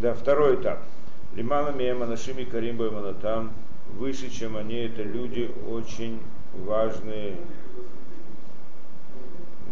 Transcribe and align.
Да, 0.00 0.14
второй 0.14 0.54
этап. 0.54 0.78
Лимана 1.34 1.76
Мема 1.76 2.06
Нашими 2.06 2.44
Каримба 2.44 3.12
там 3.20 3.52
выше, 3.98 4.30
чем 4.30 4.56
они, 4.56 4.76
это 4.76 5.02
люди 5.02 5.50
очень 5.68 6.18
важные, 6.54 7.36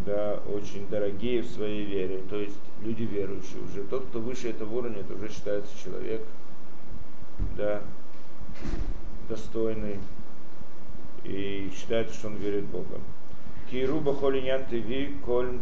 да, 0.05 0.39
очень 0.53 0.87
дорогие 0.91 1.41
в 1.41 1.47
своей 1.47 1.87
вере, 1.87 2.21
то 2.29 2.37
есть 2.37 2.59
люди 2.83 3.05
верующие 3.05 3.63
уже. 3.63 3.85
Тот, 3.85 4.05
кто 4.09 4.21
выше 4.21 4.51
этого 4.51 4.81
уровня, 4.81 5.01
это 5.01 5.15
уже 5.15 5.31
считается 5.31 5.71
человек, 5.83 6.23
да, 7.57 7.81
достойный 9.31 9.99
и 11.25 11.73
считается, 11.75 12.13
что 12.13 12.27
он 12.27 12.37
верит 12.37 12.65
Бога. 12.67 13.01
Киру 13.71 13.99
бахоль 14.01 14.41
иньян 14.41 14.67
тиви 14.67 15.17
коль 15.25 15.59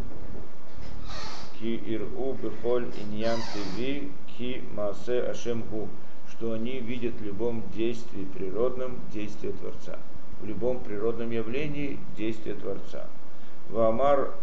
ки 1.60 1.76
иру 1.86 2.36
бахоль 2.42 2.90
иньян 3.00 3.38
тиви 3.54 4.10
ки 4.36 4.62
маасе 4.74 5.22
ашем 5.22 5.62
гу 5.70 5.88
что 6.30 6.52
они 6.52 6.80
видят 6.80 7.14
в 7.14 7.24
любом 7.24 7.62
действии 7.74 8.24
природном 8.24 8.98
действие 9.12 9.52
Творца. 9.52 9.98
В 10.40 10.46
любом 10.46 10.80
природном 10.80 11.30
явлении 11.30 11.98
действие 12.16 12.56
Творца. 12.56 13.06
Вамар 13.70 14.34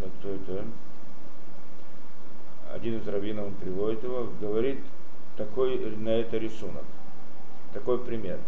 да, 0.00 0.06
кто 0.18 0.30
это? 0.30 0.64
Один 2.72 2.98
из 2.98 3.06
раввинов 3.06 3.54
приводит 3.56 4.02
его, 4.02 4.28
говорит 4.40 4.78
такой 5.36 5.78
на 5.96 6.10
это 6.10 6.38
рисунок. 6.38 6.84
Такой 7.74 7.98
пример. 7.98 8.38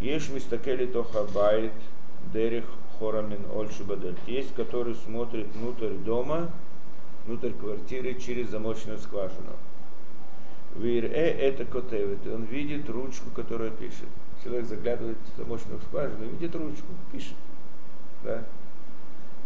Ешь 0.00 0.28
мистакели 0.30 0.86
тохабайт 0.86 1.72
дерих 2.32 2.64
хорамин 2.98 3.44
ольшибадель. 3.54 4.16
Есть, 4.26 4.54
который 4.54 4.94
смотрит 4.94 5.46
внутрь 5.54 5.94
дома, 5.94 6.50
внутрь 7.26 7.52
квартиры 7.52 8.14
через 8.14 8.48
замочную 8.50 8.98
скважину. 8.98 9.52
Вир 10.76 11.06
э 11.06 11.08
это 11.08 11.64
котевит. 11.64 12.26
Он 12.26 12.44
видит 12.44 12.88
ручку, 12.88 13.30
которая 13.34 13.70
пишет. 13.70 14.08
Человек 14.42 14.66
заглядывает 14.66 15.18
в 15.34 15.38
замочную 15.38 15.80
скважину, 15.80 16.26
видит 16.26 16.54
ручку, 16.54 16.86
пишет. 17.10 17.34
Да? 18.22 18.44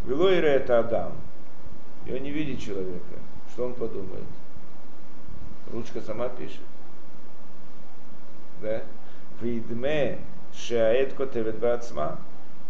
Вилойре 0.05 0.49
это 0.49 0.79
Адам. 0.79 1.13
И 2.05 2.13
он 2.13 2.19
не 2.19 2.31
видит 2.31 2.59
человека. 2.59 3.15
Что 3.51 3.65
он 3.65 3.73
подумает? 3.73 4.25
Ручка 5.71 6.01
сама 6.01 6.29
пишет. 6.29 6.61
Да? 8.61 8.83
Видме 9.41 10.19
шаэт 10.53 11.13
котевит 11.13 11.57
бацма. 11.59 12.19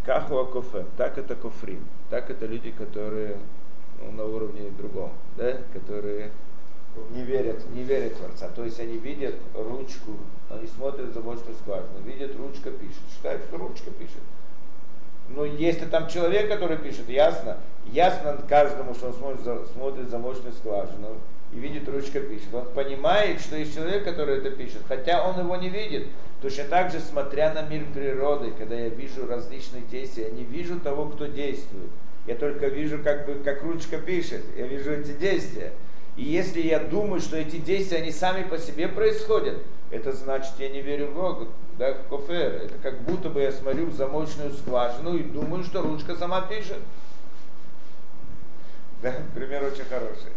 Каху 0.05 0.37
акофем. 0.37 0.85
Так 0.97 1.17
это 1.17 1.35
кофрим. 1.35 1.83
Так 2.09 2.29
это 2.29 2.45
люди, 2.45 2.71
которые 2.71 3.37
на 4.11 4.25
уровне 4.25 4.69
другом, 4.77 5.11
да, 5.37 5.57
которые 5.73 6.31
не 7.11 7.23
верят, 7.23 7.57
не 7.73 7.83
верят 7.83 8.15
Творца. 8.15 8.49
То 8.55 8.63
есть 8.63 8.79
они 8.79 8.97
видят 8.97 9.35
ручку, 9.53 10.11
они 10.49 10.67
смотрят 10.67 11.09
в 11.09 11.13
замочную 11.13 11.55
скважину, 11.55 11.99
видят, 12.05 12.35
ручка 12.35 12.71
пишет, 12.71 13.01
считают, 13.13 13.43
что 13.43 13.57
ручка 13.57 13.91
пишет. 13.91 14.21
Но 15.29 15.45
если 15.45 15.85
там 15.85 16.07
человек, 16.07 16.49
который 16.49 16.77
пишет, 16.77 17.07
ясно, 17.07 17.57
ясно 17.85 18.37
каждому, 18.49 18.93
что 18.93 19.07
он 19.07 19.13
смотрит, 19.13 19.67
смотрит 19.73 20.09
замочную 20.09 20.53
скважину 20.53 21.15
и 21.53 21.59
видит, 21.59 21.87
ручка 21.87 22.19
пишет. 22.19 22.53
Он 22.53 22.65
понимает, 22.73 23.39
что 23.39 23.55
есть 23.55 23.73
человек, 23.73 24.03
который 24.03 24.39
это 24.39 24.51
пишет, 24.51 24.81
хотя 24.87 25.25
он 25.25 25.39
его 25.39 25.55
не 25.55 25.69
видит. 25.69 26.07
Точно 26.41 26.63
так 26.65 26.91
же, 26.91 26.99
смотря 26.99 27.53
на 27.53 27.61
мир 27.61 27.85
природы, 27.93 28.51
когда 28.57 28.75
я 28.75 28.89
вижу 28.89 29.27
различные 29.27 29.83
действия, 29.83 30.25
я 30.25 30.31
не 30.31 30.43
вижу 30.43 30.79
того, 30.79 31.07
кто 31.07 31.27
действует. 31.27 31.91
Я 32.27 32.35
только 32.35 32.67
вижу, 32.67 32.99
как 33.03 33.25
бы, 33.25 33.35
как 33.43 33.63
ручка 33.63 33.97
пишет, 33.97 34.41
я 34.55 34.67
вижу 34.67 34.91
эти 34.91 35.11
действия. 35.11 35.73
И 36.17 36.23
если 36.23 36.61
я 36.61 36.79
думаю, 36.79 37.21
что 37.21 37.37
эти 37.37 37.57
действия, 37.57 37.97
они 37.97 38.11
сами 38.11 38.43
по 38.43 38.57
себе 38.57 38.87
происходят, 38.87 39.57
это 39.89 40.11
значит, 40.11 40.53
я 40.59 40.69
не 40.69 40.81
верю 40.81 41.07
в 41.07 41.15
Бога, 41.15 41.47
да, 41.77 41.93
кофер. 41.93 42.63
Это 42.63 42.75
как 42.81 43.01
будто 43.01 43.29
бы 43.29 43.41
я 43.41 43.51
смотрю 43.51 43.87
в 43.87 43.93
замочную 43.93 44.51
скважину 44.53 45.17
и 45.17 45.23
думаю, 45.23 45.63
что 45.63 45.81
ручка 45.81 46.15
сама 46.15 46.41
пишет. 46.41 46.79
Да, 49.01 49.13
пример 49.33 49.63
очень 49.63 49.85
хороший. 49.85 50.31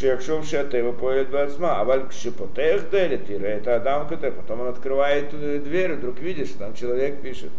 Шиякшов 0.00 0.46
Шатева 0.46 0.92
поет 0.92 1.28
Бацма, 1.28 1.78
а 1.78 1.84
валь 1.84 2.10
Шипотех 2.10 2.88
Делит, 2.88 3.28
это 3.28 3.76
Адам 3.76 4.08
Кате, 4.08 4.30
потом 4.30 4.62
он 4.62 4.68
открывает 4.68 5.28
дверь, 5.62 5.92
вдруг 5.92 6.20
видишь, 6.20 6.52
там 6.58 6.72
человек 6.74 7.20
пишет. 7.20 7.50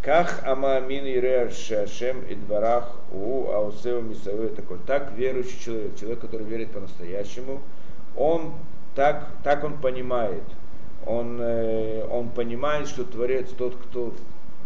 Как 0.00 0.42
Амамин 0.46 1.04
Иреа 1.04 1.50
Шашем 1.50 2.24
Идбарах 2.30 2.96
У 3.12 3.50
Аусева 3.50 4.00
Мисавы 4.00 4.48
такой. 4.48 4.78
Так 4.86 5.12
верующий 5.16 5.58
человек, 5.62 5.96
человек, 6.00 6.20
который 6.20 6.46
верит 6.46 6.70
по-настоящему, 6.70 7.60
он 8.16 8.54
так, 8.94 9.28
так 9.44 9.62
он 9.62 9.76
понимает. 9.78 10.44
Он, 11.04 11.38
он 12.10 12.30
понимает, 12.30 12.88
что 12.88 13.04
Творец 13.04 13.50
тот, 13.50 13.76
кто 13.76 14.14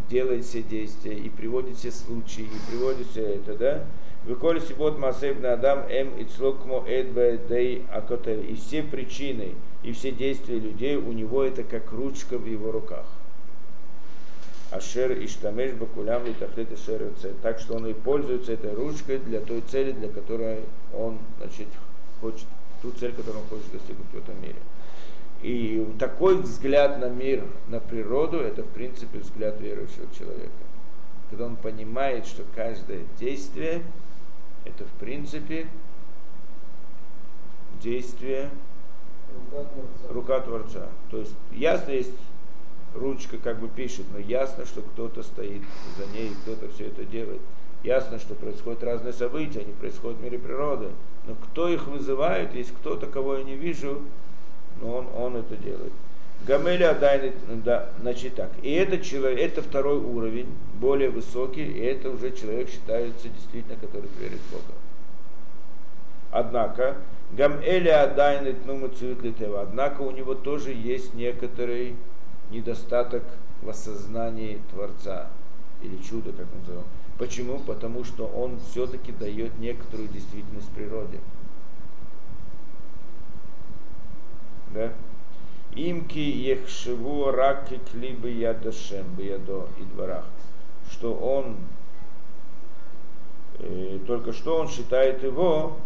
делает 0.08 0.44
все 0.44 0.62
действия 0.62 1.14
и 1.14 1.28
приводит 1.28 1.76
все 1.76 1.90
случаи, 1.90 2.42
и 2.42 2.70
приводит 2.70 3.08
все 3.08 3.34
это, 3.34 3.54
да? 3.56 3.84
Выколи 4.24 4.60
сибот 4.60 4.98
масейб 4.98 5.40
на 5.40 5.54
адам 5.54 5.86
эм 5.88 6.18
и 6.18 6.24
цлокмо 6.24 6.84
дей 6.86 7.86
акотель. 7.90 8.50
И 8.50 8.54
все 8.54 8.82
причины 8.82 9.54
и 9.82 9.92
все 9.92 10.10
действия 10.12 10.58
людей 10.58 10.96
у 10.96 11.12
него 11.12 11.42
это 11.42 11.62
как 11.62 11.90
ручка 11.92 12.36
в 12.36 12.46
его 12.46 12.70
руках. 12.70 13.06
Ашер 14.70 15.12
и 15.12 15.26
штамеш 15.26 15.72
бакулям 15.72 16.26
и 16.26 16.32
тахлит 16.32 16.68
Так 17.42 17.58
что 17.58 17.74
он 17.74 17.86
и 17.86 17.92
пользуется 17.92 18.52
этой 18.52 18.72
ручкой 18.72 19.18
для 19.18 19.40
той 19.40 19.62
цели, 19.62 19.92
для 19.92 20.08
которой 20.08 20.60
он 20.94 21.18
значит, 21.38 21.66
хочет, 22.20 22.46
ту 22.82 22.92
цель, 22.92 23.12
которую 23.12 23.42
он 23.42 23.48
хочет 23.48 23.72
достигнуть 23.72 24.06
в 24.12 24.18
этом 24.18 24.40
мире. 24.40 24.56
И 25.42 25.84
такой 25.98 26.36
взгляд 26.40 27.00
на 27.00 27.08
мир, 27.08 27.44
на 27.68 27.80
природу, 27.80 28.38
это 28.38 28.62
в 28.62 28.68
принципе 28.68 29.18
взгляд 29.18 29.58
верующего 29.60 30.06
человека. 30.16 30.50
Когда 31.30 31.46
он 31.46 31.56
понимает, 31.56 32.26
что 32.26 32.44
каждое 32.54 33.00
действие 33.18 33.82
это 34.64 34.84
в 34.84 34.92
принципе 34.92 35.68
действие 37.80 38.50
рука 40.08 40.40
Творца. 40.40 40.88
То 41.10 41.18
есть 41.18 41.34
ясно 41.52 41.92
есть 41.92 42.12
ручка 42.94 43.38
как 43.38 43.60
бы 43.60 43.68
пишет, 43.68 44.06
но 44.12 44.18
ясно, 44.18 44.66
что 44.66 44.82
кто-то 44.82 45.22
стоит 45.22 45.62
за 45.96 46.06
ней, 46.16 46.32
кто-то 46.42 46.68
все 46.72 46.86
это 46.86 47.04
делает. 47.04 47.40
Ясно, 47.82 48.18
что 48.18 48.34
происходят 48.34 48.82
разные 48.82 49.12
события, 49.12 49.60
они 49.60 49.72
происходят 49.72 50.18
в 50.18 50.22
мире 50.22 50.38
природы. 50.38 50.88
Но 51.26 51.34
кто 51.34 51.68
их 51.68 51.86
вызывает, 51.86 52.54
есть 52.54 52.74
кто-то, 52.74 53.06
кого 53.06 53.36
я 53.36 53.44
не 53.44 53.56
вижу, 53.56 54.02
но 54.82 54.96
он, 54.96 55.06
он 55.16 55.36
это 55.36 55.56
делает. 55.56 55.92
Гамели 56.46 56.82
Адайны, 56.82 57.32
да, 57.64 57.90
значит 58.00 58.34
так. 58.34 58.50
И 58.62 58.72
это 58.72 58.98
человек, 58.98 59.38
это 59.38 59.62
второй 59.62 59.98
уровень, 59.98 60.48
более 60.74 61.10
высокий, 61.10 61.64
и 61.64 61.80
это 61.80 62.10
уже 62.10 62.34
человек 62.34 62.70
считается 62.70 63.28
действительно, 63.28 63.76
который 63.76 64.08
верит 64.18 64.38
в 64.38 64.52
Бога. 64.52 64.74
Однако, 66.32 66.96
Гамели 67.32 67.88
Адайны 67.88 68.54
Тнуму 68.54 68.88
Литева, 68.88 69.62
однако 69.62 70.02
у 70.02 70.10
него 70.10 70.34
тоже 70.34 70.72
есть 70.72 71.14
некоторый 71.14 71.96
недостаток 72.50 73.22
в 73.62 73.68
осознании 73.68 74.60
Творца, 74.72 75.28
или 75.82 75.96
чудо, 76.02 76.32
как 76.32 76.46
мы 76.52 76.60
называем. 76.60 76.86
Почему? 77.18 77.58
Потому 77.58 78.04
что 78.04 78.26
он 78.26 78.58
все-таки 78.70 79.12
дает 79.12 79.58
некоторую 79.58 80.08
действительность 80.08 80.70
природе. 80.70 81.18
Да? 84.72 84.92
Имки 85.74 86.18
ехшеву 86.18 87.30
раки 87.30 87.78
клибы 87.90 88.30
ядашем 88.30 89.06
ядо 89.18 89.68
и 89.78 89.84
дворах. 89.94 90.24
Что 90.90 91.14
он, 91.14 91.56
э, 93.60 94.00
только 94.06 94.32
что 94.32 94.56
он 94.56 94.68
считает 94.68 95.22
его 95.22 95.76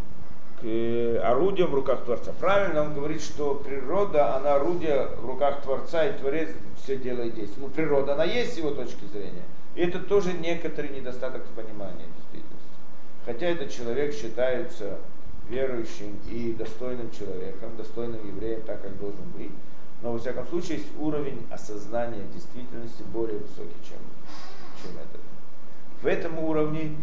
к, 0.61 0.65
э, 0.65 1.19
орудием 1.19 1.71
в 1.71 1.75
руках 1.75 2.05
Творца. 2.05 2.33
Правильно 2.41 2.83
он 2.83 2.95
говорит, 2.95 3.21
что 3.21 3.55
природа, 3.57 4.37
она 4.37 4.55
орудие 4.55 5.09
в 5.19 5.27
руках 5.27 5.63
Творца, 5.63 6.07
и 6.07 6.19
Творец 6.19 6.49
все 6.83 6.97
делает 6.97 7.35
действие. 7.35 7.67
Ну, 7.67 7.69
природа, 7.69 8.15
она 8.15 8.25
есть 8.25 8.55
с 8.55 8.57
его 8.59 8.71
точки 8.71 9.05
зрения. 9.13 9.45
И 9.75 9.83
это 9.83 9.99
тоже 9.99 10.33
некоторый 10.33 10.91
недостаток 10.91 11.43
в 11.45 11.55
понимании 11.55 12.07
действительности. 12.17 12.65
Хотя 13.27 13.47
этот 13.47 13.71
человек 13.71 14.15
считается 14.15 14.99
верующим 15.51 16.19
и 16.31 16.55
достойным 16.59 17.11
человеком, 17.11 17.77
достойным 17.77 18.27
евреем, 18.27 18.63
так 18.63 18.81
как 18.81 18.99
должен 18.99 19.25
быть. 19.37 19.51
Но, 20.05 20.13
во 20.13 20.19
всяком 20.19 20.47
случае, 20.47 20.77
есть 20.77 20.91
уровень 21.01 21.47
осознания 21.51 22.23
действительности 22.35 23.03
более 23.05 23.39
высокий, 23.39 23.81
чем, 23.83 23.97
чем 24.83 24.91
этот. 24.99 25.23
В 26.03 26.07
этом 26.07 26.39
уровне 26.41 26.95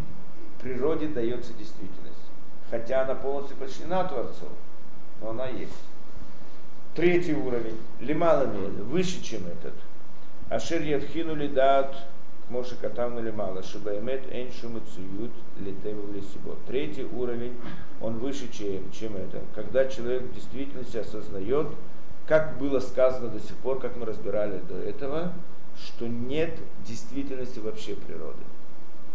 природе 0.62 1.08
дается 1.08 1.52
действительность. 1.54 2.14
Хотя 2.70 3.02
она 3.02 3.16
полностью 3.16 3.56
подчинена 3.56 4.04
Творцу, 4.04 4.46
но 5.20 5.30
она 5.30 5.48
есть. 5.48 5.72
Третий 6.94 7.34
уровень, 7.34 7.76
лималамель, 7.98 8.82
выше, 8.82 9.20
чем 9.20 9.48
этот. 9.48 9.74
Ашер 10.48 10.80
ядхинули 10.80 11.48
дат 11.48 12.06
Моше 12.50 12.76
Катам 12.76 13.18
или 13.18 13.32
мало, 13.32 13.64
чтобы 13.64 13.98
эмет 13.98 14.22
эн 14.30 14.52
шумацуют 14.52 15.32
летеву 15.58 16.12
лисибо. 16.12 16.54
Третий 16.68 17.04
уровень, 17.04 17.56
он 18.00 18.18
выше, 18.18 18.48
чем, 18.52 18.92
чем 18.92 19.16
это. 19.16 19.40
Когда 19.56 19.86
человек 19.86 20.22
в 20.22 20.34
действительности 20.34 20.98
осознает, 20.98 21.66
как 22.32 22.56
было 22.56 22.80
сказано 22.80 23.28
до 23.28 23.40
сих 23.40 23.54
пор, 23.56 23.78
как 23.78 23.94
мы 23.94 24.06
разбирали 24.06 24.58
до 24.66 24.74
этого, 24.78 25.34
что 25.76 26.08
нет 26.08 26.58
действительности 26.86 27.58
вообще 27.58 27.94
природы. 27.94 28.42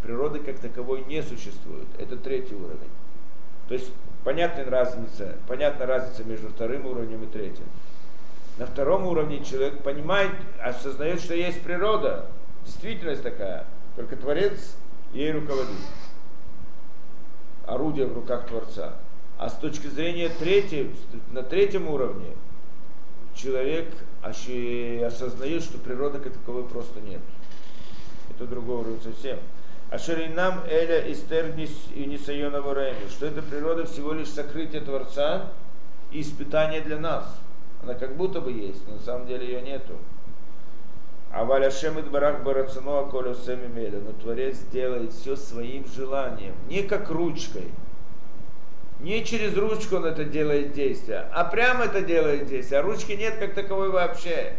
Природы 0.04 0.38
как 0.38 0.60
таковой 0.60 1.04
не 1.06 1.24
существует. 1.24 1.88
Это 1.98 2.16
третий 2.16 2.54
уровень. 2.54 2.92
То 3.68 3.74
есть 3.74 3.92
понятная 4.24 4.70
разница, 4.70 5.36
понятна 5.48 5.88
разница 5.88 6.26
между 6.26 6.50
вторым 6.50 6.86
уровнем 6.86 7.24
и 7.24 7.26
третьим. 7.26 7.66
На 8.60 8.68
втором 8.68 9.08
уровне 9.08 9.44
человек 9.44 9.82
понимает, 9.82 10.34
осознает, 10.62 11.20
что 11.20 11.34
есть 11.34 11.64
природа, 11.64 12.28
действительность 12.68 13.24
такая, 13.24 13.66
только 13.96 14.16
Творец 14.16 14.76
ей 15.12 15.32
руководит. 15.32 15.72
Орудие 17.66 18.06
в 18.06 18.14
руках 18.14 18.46
Творца. 18.46 18.94
А 19.40 19.50
с 19.50 19.54
точки 19.54 19.88
зрения 19.88 20.30
третьей, 20.30 20.96
на 21.32 21.42
третьем 21.42 21.88
уровне 21.88 22.36
человек 23.38 23.88
осознает, 24.22 25.64
что 25.64 25.78
природы 25.78 26.20
как 26.20 26.34
таковой 26.34 26.64
просто 26.64 27.00
нет. 27.00 27.22
Это 28.32 28.46
другой 28.46 28.78
уровень 28.78 29.02
совсем. 29.02 29.40
Ашеринам 29.90 30.62
Эля 30.68 31.12
Истернис 31.12 31.72
и 31.96 32.06
Нисайона 32.06 32.62
Вареми, 32.62 33.08
что 33.10 33.26
эта 33.28 33.42
природа 33.42 33.86
всего 33.86 34.12
лишь 34.12 34.28
сокрытие 34.28 34.82
Творца 34.82 35.52
и 36.12 36.22
испытание 36.22 36.82
для 36.82 37.00
нас. 37.00 37.40
Она 37.82 37.94
как 37.94 38.18
будто 38.18 38.42
бы 38.42 38.52
есть, 38.52 38.86
но 38.88 38.96
на 38.96 39.00
самом 39.00 39.28
деле 39.28 39.46
ее 39.46 39.62
нету. 39.62 39.94
А 41.32 41.46
Валяшем 41.46 42.00
и 42.00 42.02
Дбарах 42.02 42.44
Барацуно 42.44 43.00
Аколю 43.00 43.36
Меля, 43.74 44.00
но 44.00 44.12
Творец 44.14 44.60
делает 44.72 45.14
все 45.14 45.36
своим 45.36 45.86
желанием, 45.88 46.56
не 46.68 46.84
как 46.84 47.10
ручкой, 47.10 47.72
не 49.00 49.24
через 49.24 49.56
ручку 49.56 49.98
он 49.98 50.06
это 50.06 50.24
делает 50.24 50.74
действие, 50.74 51.28
а 51.32 51.44
прямо 51.44 51.86
это 51.86 52.02
делает 52.02 52.48
действие. 52.48 52.80
А 52.80 52.84
ручки 52.84 53.12
нет 53.12 53.36
как 53.38 53.54
таковой 53.54 53.90
вообще. 53.90 54.54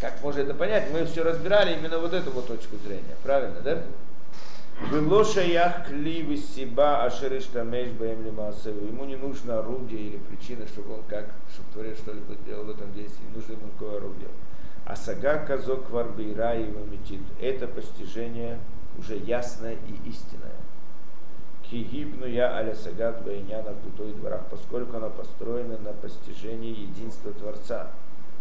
Как 0.00 0.20
можно 0.22 0.40
это 0.40 0.54
понять? 0.54 0.90
Мы 0.92 1.04
все 1.04 1.22
разбирали 1.22 1.76
именно 1.78 1.98
вот 1.98 2.12
эту 2.12 2.30
вот 2.30 2.46
точку 2.46 2.76
зрения. 2.78 3.16
Правильно, 3.22 3.60
да? 3.60 3.82
Было 4.90 5.24
шаях 5.26 5.88
кливы 5.88 6.38
себя 6.38 7.04
ашериштамеш 7.04 7.90
бэм 7.90 8.26
Ему 8.26 9.04
не 9.04 9.16
нужно 9.16 9.58
орудие 9.58 10.00
или 10.00 10.16
причина, 10.16 10.66
чтобы 10.66 10.94
он 10.94 11.02
как, 11.02 11.26
чтобы 11.52 11.68
творец 11.74 11.98
что-либо 11.98 12.34
делал 12.46 12.64
в 12.64 12.70
этом 12.70 12.92
действии. 12.94 13.22
Не 13.28 13.36
нужно 13.36 13.52
ему 13.52 13.66
никакое 13.66 13.98
орудие. 13.98 14.30
А 14.86 14.96
сага 14.96 15.44
казок 15.46 15.90
варбейра 15.90 16.54
и 16.54 16.64
метит. 16.64 17.20
Это 17.40 17.68
постижение 17.68 18.58
уже 18.98 19.16
ясное 19.16 19.74
и 19.74 20.08
истинное. 20.08 20.59
Кигибну 21.70 22.26
я 22.26 22.52
аля 22.56 22.74
сагат 22.74 23.22
байняна 23.24 23.74
кутой 23.84 24.12
дворах, 24.14 24.42
поскольку 24.50 24.96
она 24.96 25.08
построена 25.08 25.78
на 25.78 25.92
постижении 25.92 26.80
единства 26.80 27.32
Творца. 27.32 27.92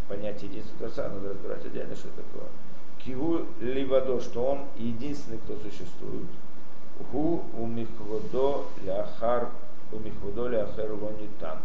Понятие 0.08 0.50
единства 0.50 0.78
Творца 0.80 1.10
надо 1.10 1.30
разбирать 1.30 1.64
отдельно, 1.64 1.96
что 1.96 2.08
такое. 2.08 2.50
Кигу 3.06 3.46
ливадо, 3.62 4.20
что 4.20 4.44
он 4.44 4.66
единственный, 4.78 5.38
кто 5.38 5.56
существует. 5.58 6.26
Гу 7.12 7.44
умихводо 7.56 8.66
ляхар 8.84 9.50
умихводо 9.92 10.48
ляхар 10.48 10.92
лонитан. 10.92 11.60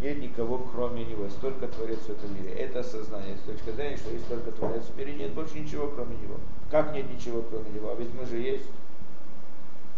Нет 0.00 0.18
никого, 0.18 0.58
кроме 0.74 1.04
него. 1.04 1.24
Есть 1.24 1.40
только 1.40 1.68
Творец 1.68 2.00
в 2.00 2.10
этом 2.10 2.34
мире. 2.34 2.52
Это 2.54 2.80
осознание. 2.80 3.36
С 3.36 3.48
точки 3.48 3.70
зрения, 3.70 3.96
что 3.96 4.10
есть 4.10 4.26
только 4.26 4.50
Творец 4.50 4.82
в 4.86 4.98
мире, 4.98 5.14
нет 5.14 5.32
больше 5.32 5.60
ничего, 5.60 5.86
кроме 5.86 6.16
него. 6.16 6.34
Как 6.68 6.92
нет 6.92 7.08
ничего, 7.08 7.42
кроме 7.42 7.70
него? 7.70 7.92
А 7.92 7.94
ведь 7.94 8.12
мы 8.12 8.26
же 8.26 8.38
есть. 8.38 8.66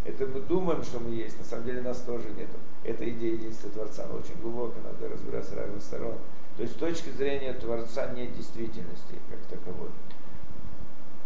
Это 0.05 0.27
мы 0.27 0.39
думаем, 0.39 0.83
что 0.83 0.99
мы 0.99 1.09
есть, 1.15 1.39
на 1.39 1.43
самом 1.43 1.65
деле 1.65 1.81
нас 1.81 1.99
тоже 2.01 2.29
нет. 2.37 2.49
Это 2.83 3.09
идея 3.09 3.33
единства 3.33 3.71
Творца, 3.71 4.03
она 4.03 4.13
очень 4.13 4.39
глубоко, 4.39 4.75
надо 4.83 5.11
разбираться 5.11 5.53
с 5.53 5.57
разных 5.57 5.81
сторон. 5.81 6.15
То 6.57 6.63
есть 6.63 6.75
с 6.75 6.77
точки 6.77 7.09
зрения 7.09 7.53
Творца 7.53 8.11
нет 8.13 8.35
действительности 8.35 9.15
как 9.29 9.39
таковой. 9.49 9.89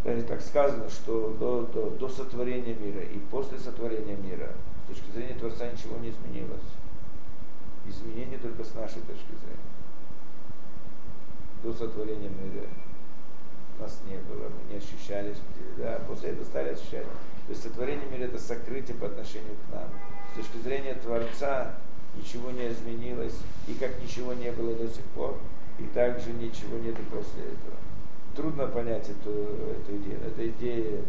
Даже 0.06 0.24
так 0.24 0.42
сказано, 0.42 0.90
что 0.90 1.36
до, 1.38 1.64
до, 1.66 1.90
до 1.90 2.08
сотворения 2.08 2.74
мира 2.74 3.02
и 3.02 3.20
после 3.30 3.60
сотворения 3.60 4.16
мира 4.16 4.54
с 4.86 4.88
точки 4.88 5.12
зрения 5.12 5.36
Творца 5.36 5.70
ничего 5.70 5.98
не 5.98 6.10
изменилось. 6.10 6.64
Изменение 7.86 8.40
только 8.40 8.64
с 8.64 8.74
нашей 8.76 9.02
точки 9.02 9.34
зрения. 9.44 9.70
До 11.64 11.74
сотворения 11.74 12.30
мира 12.30 12.66
нас 13.78 14.00
не 14.08 14.16
было, 14.18 14.48
мы 14.48 14.72
не 14.72 14.78
ощущали, 14.78 15.36
да, 15.78 16.02
после 16.08 16.30
этого 16.30 16.46
стали 16.46 16.70
ощущать. 16.70 17.06
То 17.50 17.54
есть 17.54 17.64
сотворение 17.64 18.06
мира 18.12 18.26
это 18.26 18.38
сокрытие 18.38 18.96
по 18.96 19.08
отношению 19.08 19.56
к 19.56 19.74
нам. 19.74 19.90
С 20.32 20.38
точки 20.38 20.62
зрения 20.62 20.94
Творца 20.94 21.74
ничего 22.16 22.52
не 22.52 22.70
изменилось, 22.70 23.34
и 23.68 23.74
как 23.74 24.00
ничего 24.04 24.34
не 24.34 24.52
было 24.52 24.76
до 24.76 24.88
сих 24.88 25.04
пор, 25.16 25.36
и 25.80 25.84
также 25.86 26.32
ничего 26.34 26.78
нет 26.78 26.94
и 27.00 27.02
после 27.10 27.42
этого. 27.42 27.76
Трудно 28.36 28.68
понять 28.68 29.10
эту, 29.10 29.32
эту 29.32 29.98
идею. 29.98 30.20
Эта 30.28 30.48
идея 30.48 31.02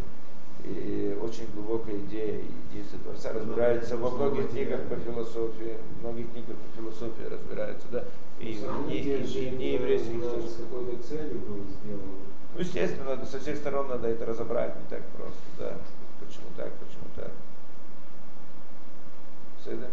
и 0.65 1.15
очень 1.21 1.45
глубокая 1.53 1.97
идея 1.97 2.41
единства 2.71 2.97
Творца 3.03 3.33
разбирается 3.33 3.97
во 3.97 4.09
многих 4.09 4.49
книгах 4.49 4.81
по 4.85 4.95
философии, 4.95 5.77
в 5.77 6.01
многих 6.01 6.31
книгах 6.31 6.55
по 6.55 6.81
философии 6.81 7.29
разбирается, 7.29 7.85
да, 7.91 8.03
и 8.39 8.53
в 8.53 8.87
нееврейских. 8.89 10.23
С 10.49 10.55
какой-то 10.55 11.03
целью 11.07 11.37
был 11.37 11.59
сделан. 11.69 12.01
Ну, 12.55 12.59
естественно, 12.59 13.23
со 13.27 13.39
всех 13.39 13.57
сторон 13.57 13.89
надо 13.89 14.07
это 14.07 14.25
разобрать, 14.25 14.75
не 14.75 14.89
так 14.89 15.03
просто, 15.15 15.43
да 15.59 15.77
так, 16.55 16.71
почему 16.73 17.05
так. 17.15 17.31
Седа? 19.63 19.87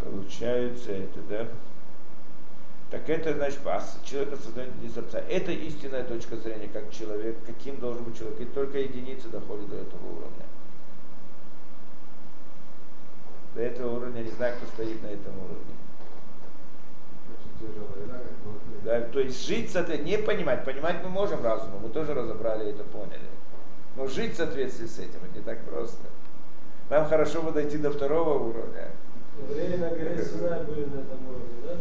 Получается 0.00 0.92
это, 0.92 1.20
да? 1.28 1.48
Так 2.90 3.08
это, 3.08 3.34
значит, 3.34 3.60
человек 4.04 4.32
осознает 4.32 4.74
единство 4.76 5.18
Это 5.18 5.52
истинная 5.52 6.02
точка 6.02 6.36
зрения, 6.36 6.68
как 6.68 6.90
человек, 6.90 7.36
каким 7.46 7.78
должен 7.78 8.02
быть 8.02 8.18
человек. 8.18 8.40
И 8.40 8.44
только 8.46 8.78
единицы 8.78 9.28
доходят 9.28 9.68
до 9.70 9.76
этого 9.76 10.04
уровня. 10.06 10.46
До 13.54 13.60
этого 13.60 13.96
уровня 13.96 14.22
не 14.22 14.30
знаю, 14.30 14.56
кто 14.56 14.66
стоит 14.66 15.00
на 15.02 15.06
этом 15.06 15.38
уровне. 15.38 15.74
Да, 18.84 19.02
то 19.02 19.20
есть 19.20 19.46
жить, 19.46 19.72
не 20.04 20.18
понимать. 20.18 20.64
Понимать 20.64 21.02
мы 21.04 21.10
можем 21.10 21.44
разумом, 21.44 21.82
мы 21.82 21.90
тоже 21.90 22.14
разобрали 22.14 22.70
это, 22.70 22.82
поняли. 22.84 23.20
Но 23.96 24.06
жить 24.06 24.34
в 24.34 24.36
соответствии 24.36 24.86
с 24.86 24.98
этим 24.98 25.18
это 25.24 25.38
не 25.38 25.44
так 25.44 25.60
просто. 25.64 26.06
Нам 26.88 27.06
хорошо 27.06 27.42
бы 27.42 27.52
дойти 27.52 27.78
до 27.78 27.90
второго 27.90 28.38
уровня. 28.38 28.88
Евреи 29.48 29.76
на 29.76 29.90
горе 29.90 30.22
Синай 30.24 30.64
были 30.64 30.84
на 30.84 31.00
этом 31.00 31.28
уровне, 31.28 31.54
да? 31.64 31.76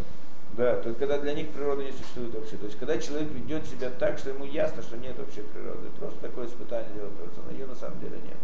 Да, 0.58 0.76
то 0.76 0.90
есть 0.90 1.00
когда 1.00 1.18
для 1.20 1.34
них 1.34 1.50
природа 1.50 1.84
не 1.84 1.92
существует 1.92 2.34
вообще. 2.34 2.58
То 2.58 2.66
есть 2.66 2.78
когда 2.78 2.98
человек 2.98 3.30
ведет 3.32 3.66
себя 3.66 3.90
так, 3.90 4.18
что 4.18 4.30
ему 4.30 4.46
ясно, 4.46 4.82
что 4.82 4.98
нет 4.98 5.18
вообще 5.18 5.42
природы. 5.42 5.88
Просто 6.00 6.20
такое 6.20 6.48
испытание 6.48 6.94
делает 6.94 7.16
Творца, 7.16 7.42
но 7.46 7.52
ее 7.52 7.66
на 7.66 7.76
самом 7.76 8.00
деле 8.00 8.18
нет. 8.26 8.38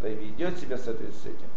Да 0.00 0.08
и 0.08 0.14
ведет 0.14 0.58
себя 0.58 0.76
в 0.76 0.80
соответствии 0.80 1.30
с 1.30 1.34
этим. 1.34 1.48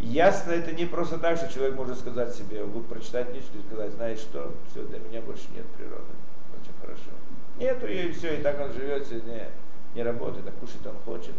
Ясно 0.00 0.52
это 0.52 0.72
не 0.72 0.86
просто 0.86 1.18
так, 1.18 1.38
что 1.38 1.52
человек 1.52 1.74
может 1.74 1.98
сказать 1.98 2.34
себе, 2.34 2.64
будет 2.64 2.86
прочитать 2.86 3.30
книжку 3.30 3.58
и 3.58 3.66
сказать, 3.66 3.92
знаешь 3.92 4.18
что, 4.18 4.52
все, 4.70 4.84
для 4.84 5.00
меня 5.00 5.22
больше 5.22 5.46
нет 5.56 5.66
природы. 5.76 6.12
Очень 6.60 6.74
хорошо. 6.80 7.10
Нету 7.58 7.86
ее 7.88 8.10
и 8.10 8.12
все, 8.12 8.38
и 8.38 8.42
так 8.42 8.60
он 8.60 8.72
живет 8.72 9.06
сегодня 9.08 9.48
не 9.94 10.02
работает, 10.02 10.46
а 10.46 10.52
кушать 10.52 10.86
он 10.86 10.96
хочет. 11.04 11.34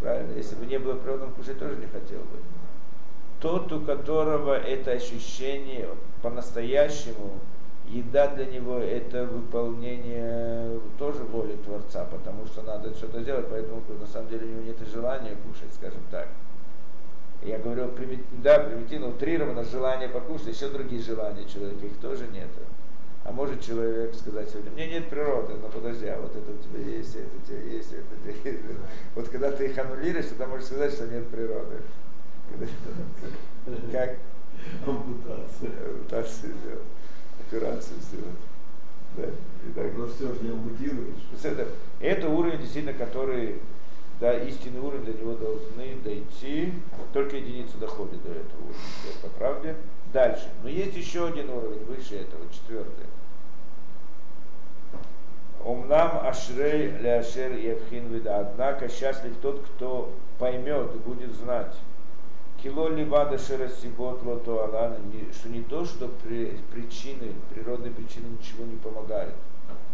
Правильно? 0.00 0.32
Если 0.36 0.54
бы 0.54 0.66
не 0.66 0.78
было 0.78 0.94
природы, 0.94 1.24
он 1.24 1.32
кушать 1.32 1.58
тоже 1.58 1.76
не 1.76 1.86
хотел 1.86 2.20
бы. 2.20 2.38
Тот, 3.40 3.72
у 3.72 3.80
которого 3.80 4.54
это 4.54 4.92
ощущение 4.92 5.88
по-настоящему, 6.22 7.38
еда 7.88 8.28
для 8.28 8.46
него 8.46 8.78
это 8.78 9.24
выполнение 9.24 10.80
тоже 10.98 11.22
воли 11.24 11.56
Творца, 11.64 12.04
потому 12.04 12.46
что 12.46 12.62
надо 12.62 12.92
что-то 12.94 13.20
делать, 13.20 13.46
поэтому 13.50 13.82
на 13.98 14.06
самом 14.06 14.28
деле 14.28 14.46
у 14.46 14.50
него 14.50 14.62
нет 14.62 14.76
желания 14.92 15.36
кушать, 15.46 15.72
скажем 15.74 16.02
так. 16.10 16.28
Я 17.42 17.58
говорю, 17.58 17.90
да, 18.42 18.58
примитивно, 18.58 19.08
утрированно 19.08 19.62
желание 19.62 20.08
покушать, 20.08 20.48
еще 20.48 20.68
другие 20.68 21.00
желания 21.00 21.44
человека, 21.44 21.86
их 21.86 21.96
тоже 21.98 22.26
нет. 22.32 22.48
А 23.24 23.32
может 23.32 23.60
человек 23.60 24.14
сказать 24.14 24.48
сегодня, 24.48 24.70
мне 24.70 24.88
нет 24.88 25.08
природы, 25.10 25.54
но 25.60 25.68
подожди, 25.68 26.06
а 26.06 26.18
вот 26.20 26.34
это 26.34 26.50
у 26.50 26.56
тебя 26.56 26.96
есть, 26.96 27.14
это 27.14 27.28
у 27.36 27.46
тебя 27.46 27.60
есть, 27.60 27.92
это 27.92 28.04
у 28.14 28.32
тебя 28.32 28.50
есть. 28.50 28.64
Вот 29.14 29.28
когда 29.28 29.50
ты 29.50 29.66
их 29.66 29.76
аннулируешь, 29.76 30.26
тогда 30.26 30.46
можешь 30.46 30.66
сказать, 30.66 30.92
что 30.92 31.06
нет 31.08 31.28
природы. 31.28 31.76
Как? 33.92 34.16
Ампутация. 34.86 35.70
Ампутацию 35.86 36.54
сделать. 36.62 36.86
Операцию 37.46 38.00
сделать. 38.00 38.38
Да. 39.16 39.24
И 39.24 39.72
так. 39.74 39.96
Но 39.96 40.06
все 40.06 40.34
же 40.34 40.42
не 40.42 40.50
ампутируешь. 40.50 41.28
Это, 41.42 41.68
это 42.00 42.28
уровень, 42.28 42.58
действительно, 42.58 42.94
который, 42.94 43.58
да, 44.20 44.38
истинный 44.38 44.80
уровень, 44.80 45.04
до 45.04 45.12
него 45.12 45.34
должны 45.34 45.96
дойти. 46.02 46.72
Только 47.12 47.36
единицы 47.36 47.76
доходят 47.78 48.22
до 48.22 48.30
этого 48.30 48.60
уровня, 48.60 49.20
по 49.22 49.28
правде. 49.28 49.76
Дальше. 50.12 50.48
Но 50.62 50.68
есть 50.68 50.96
еще 50.96 51.28
один 51.28 51.50
уровень 51.50 51.84
выше 51.84 52.16
этого, 52.16 52.42
четвертый. 52.52 53.06
Умнам 55.64 56.26
ашрей 56.26 56.92
ляшер 57.00 57.52
евхин 57.52 58.08
вида. 58.08 58.38
Однако 58.40 58.88
счастлив 58.88 59.36
тот, 59.42 59.60
кто 59.60 60.12
поймет 60.38 60.94
и 60.94 60.98
будет 60.98 61.34
знать. 61.34 61.74
Кило 62.62 62.88
ливада 62.88 63.38
шерасибот 63.38 64.22
лото 64.24 64.64
алана, 64.64 64.96
что 65.32 65.48
не 65.48 65.62
то, 65.62 65.84
что 65.84 66.08
при, 66.08 66.58
причины, 66.72 67.32
природные 67.54 67.92
причины 67.92 68.26
ничего 68.26 68.64
не 68.64 68.76
помогают. 68.76 69.34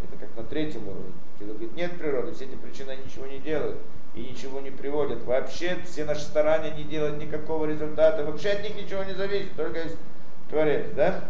Это 0.02 0.16
как 0.18 0.34
на 0.36 0.44
третьем 0.44 0.86
уровне. 0.88 1.12
Кило 1.38 1.52
говорит, 1.52 1.74
нет 1.74 1.98
природы, 1.98 2.32
все 2.32 2.44
эти 2.44 2.54
причины 2.54 2.96
ничего 3.04 3.26
не 3.26 3.38
делают 3.38 3.78
и 4.14 4.20
ничего 4.20 4.60
не 4.60 4.70
приводят. 4.70 5.24
Вообще 5.24 5.78
все 5.84 6.04
наши 6.04 6.22
старания 6.22 6.70
не 6.70 6.84
делают 6.84 7.18
никакого 7.18 7.66
результата, 7.66 8.24
вообще 8.24 8.50
от 8.50 8.62
них 8.62 8.76
ничего 8.76 9.02
не 9.04 9.14
зависит, 9.14 9.54
только 9.56 9.80
есть 9.80 9.96
Творец, 10.48 10.86
да? 10.94 11.24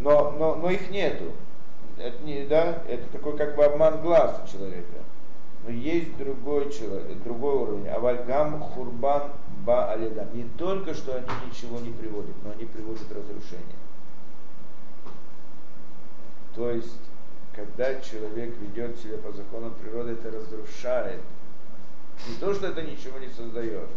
Но, 0.00 0.30
но, 0.32 0.54
но 0.54 0.70
их 0.70 0.90
нету. 0.90 1.32
Это, 1.98 2.22
не, 2.24 2.44
да? 2.44 2.82
это 2.88 3.06
такой 3.10 3.36
как 3.36 3.56
бы 3.56 3.64
обман 3.64 4.02
глаз 4.02 4.40
у 4.44 4.50
человека. 4.50 4.98
Но 5.64 5.70
есть 5.70 6.16
другой 6.16 6.70
человек, 6.70 7.22
другой 7.24 7.54
уровень. 7.54 7.88
Авальгам 7.88 8.60
хурбан 8.60 9.32
ба 9.64 9.90
алидам. 9.90 10.28
Не 10.34 10.44
только 10.58 10.94
что 10.94 11.16
они 11.16 11.26
ничего 11.48 11.80
не 11.80 11.90
приводят, 11.90 12.36
но 12.44 12.52
они 12.52 12.66
приводят 12.66 13.10
разрушение. 13.10 13.64
То 16.54 16.70
есть, 16.70 17.00
когда 17.56 17.98
человек 18.00 18.54
ведет 18.58 18.98
себя 18.98 19.16
по 19.18 19.32
законам 19.32 19.74
природы, 19.74 20.12
это 20.12 20.30
разрушает. 20.30 21.20
Не 22.28 22.34
то, 22.36 22.54
что 22.54 22.68
это 22.68 22.82
ничего 22.82 23.18
не 23.18 23.28
создает, 23.28 23.88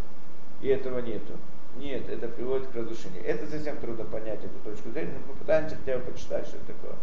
и 0.62 0.68
этого 0.70 1.00
нету. 1.00 1.34
Нет, 1.78 2.10
это 2.10 2.28
приводит 2.28 2.68
к 2.68 2.76
разрушению. 2.76 3.24
Это 3.26 3.46
совсем 3.48 3.78
трудно 3.78 4.06
понять 4.06 4.40
эту 4.40 4.58
точку 4.64 4.90
зрения, 4.92 5.14
но 5.14 5.34
попытаемся 5.34 5.76
хотя 5.76 5.98
бы 6.00 6.12
почитать, 6.12 6.48
что 6.48 6.58
это 6.58 6.68
такое. 6.68 6.96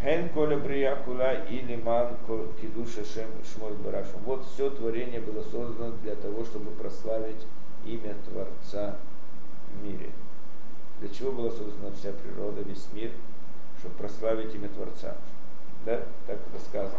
Хен 0.00 0.28
коля 0.30 0.56
брияхула 0.56 1.44
или 1.46 1.76
ман 1.76 2.16
кидуша 2.60 3.04
шем 3.04 3.28
шмоль 3.52 3.74
барашем. 3.74 4.20
Вот 4.24 4.46
все 4.46 4.70
творение 4.70 5.20
было 5.20 5.42
создано 5.42 5.92
для 6.02 6.14
того, 6.14 6.44
чтобы 6.44 6.70
прославить 6.70 7.46
имя 7.84 8.14
Творца 8.28 8.96
в 9.72 9.84
мире. 9.84 10.10
Для 11.00 11.08
чего 11.08 11.32
была 11.32 11.50
создана 11.50 11.92
вся 11.96 12.12
природа, 12.12 12.62
весь 12.62 12.86
мир? 12.92 13.10
Чтобы 13.80 13.94
прославить 13.96 14.54
имя 14.54 14.68
Творца. 14.68 15.16
Да? 15.88 16.02
Так 16.26 16.36
это 16.52 16.62
сказано. 16.62 16.92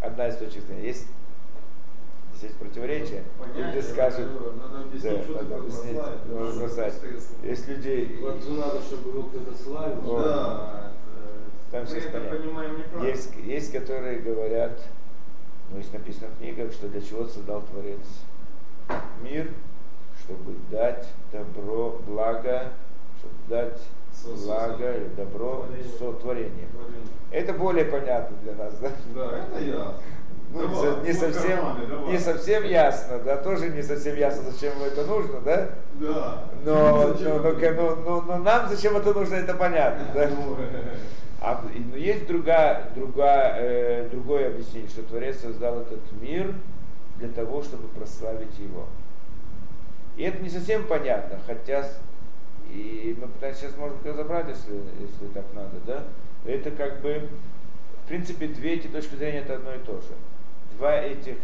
Одна 0.00 0.28
из 0.28 0.36
точек 0.36 0.64
зрения. 0.64 0.86
Есть 0.86 1.06
здесь 2.34 2.52
противоречие. 2.52 3.24
Люди 3.54 3.80
скажут, 3.82 4.28
надо 4.56 4.80
объяснить, 4.84 5.12
да, 5.12 5.22
что 5.22 5.32
надо 5.34 5.56
объяснить, 5.56 5.98
бросать. 6.58 6.94
Есть 7.42 7.68
людей... 7.68 8.16
Творцу 8.20 8.52
надо, 8.52 8.80
чтобы 8.80 9.10
его 9.10 9.24
кто-то 9.24 9.54
славил. 9.54 10.18
Да. 10.18 10.92
Там 11.70 11.84
все 11.84 12.00
понятно. 12.00 13.04
Есть, 13.04 13.34
есть, 13.36 13.70
которые 13.70 14.20
говорят, 14.20 14.80
ну, 15.70 15.76
есть 15.76 15.92
написано 15.92 16.28
в 16.28 16.38
книгах, 16.38 16.72
что 16.72 16.88
для 16.88 17.02
чего 17.02 17.26
создал 17.26 17.60
Творец 17.60 18.06
мир, 19.22 19.52
чтобы 20.24 20.54
дать 20.70 21.06
добро, 21.32 22.00
благо, 22.06 22.72
чтобы 23.18 23.34
дать 23.48 23.82
благо 24.24 24.96
и 24.96 25.08
добро 25.16 25.66
сотворением. 25.98 26.68
Это 27.30 27.52
более 27.52 27.84
понятно 27.84 28.36
для 28.42 28.54
нас, 28.54 28.74
да? 28.78 28.90
Да, 29.14 29.38
это 29.38 29.64
ясно. 29.64 29.94
Ну, 30.50 30.62
давай, 30.62 31.04
не, 31.04 31.12
совсем, 31.12 31.58
давай. 31.88 32.12
не 32.12 32.18
совсем 32.18 32.64
ясно, 32.64 33.18
да, 33.18 33.36
тоже 33.36 33.68
не 33.68 33.82
совсем 33.82 34.16
ясно, 34.16 34.50
зачем 34.50 34.72
это 34.82 35.04
нужно, 35.04 35.40
да? 35.40 35.68
Да. 36.00 36.44
Но, 36.64 37.14
но, 37.20 37.38
но, 37.42 37.72
но, 37.72 37.96
но, 37.96 38.22
но 38.22 38.38
нам 38.38 38.68
зачем 38.70 38.96
это 38.96 39.12
нужно, 39.12 39.34
это 39.34 39.54
понятно, 39.54 40.06
да? 40.14 40.30
А, 41.40 41.62
но 41.92 41.96
есть 41.96 42.26
другая, 42.26 42.90
другая, 42.96 43.54
э, 43.58 44.08
другое 44.10 44.48
объяснение, 44.48 44.90
что 44.90 45.04
Творец 45.04 45.38
создал 45.38 45.82
этот 45.82 46.00
мир 46.20 46.52
для 47.18 47.28
того, 47.28 47.62
чтобы 47.62 47.86
прославить 47.88 48.58
его. 48.58 48.86
И 50.16 50.24
это 50.24 50.42
не 50.42 50.48
совсем 50.48 50.84
понятно, 50.84 51.38
хотя 51.46 51.88
и 52.68 53.16
мы 53.20 53.28
пытаемся 53.28 53.62
сейчас, 53.62 53.76
может 53.76 53.96
быть, 53.98 54.12
разобрать, 54.12 54.48
если, 54.48 54.74
если 55.00 55.26
так 55.34 55.44
надо, 55.54 55.76
да? 55.86 56.04
Это 56.44 56.70
как 56.70 57.00
бы, 57.00 57.28
в 58.04 58.08
принципе, 58.08 58.46
две 58.48 58.74
эти 58.74 58.86
точки 58.88 59.14
зрения 59.14 59.40
это 59.40 59.54
одно 59.54 59.74
и 59.74 59.78
то 59.78 59.92
же. 59.94 60.14
Два 60.76 60.94
этих, 60.96 61.36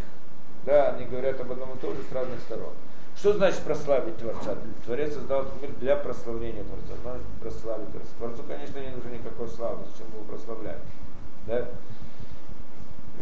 да, 0.65 0.91
они 0.91 1.05
говорят 1.05 1.39
об 1.41 1.51
одном 1.51 1.75
и 1.75 1.79
том 1.79 1.95
же 1.95 2.03
с 2.03 2.13
разных 2.13 2.39
сторон. 2.41 2.73
Что 3.17 3.33
значит 3.33 3.61
прославить 3.61 4.17
Творца? 4.17 4.57
Творец 4.85 5.13
создал 5.13 5.43
этот 5.43 5.61
мир 5.61 5.71
для 5.79 5.95
прославления 5.95 6.63
Творца. 6.63 7.01
Значит 7.01 7.25
прославить 7.41 7.91
Творца. 7.91 8.09
Творцу, 8.17 8.43
конечно, 8.47 8.79
не 8.79 8.89
нужно 8.89 9.09
никакой 9.09 9.47
славы, 9.47 9.85
зачем 9.89 10.07
его 10.13 10.23
прославлять. 10.25 10.79
Да? 11.47 11.69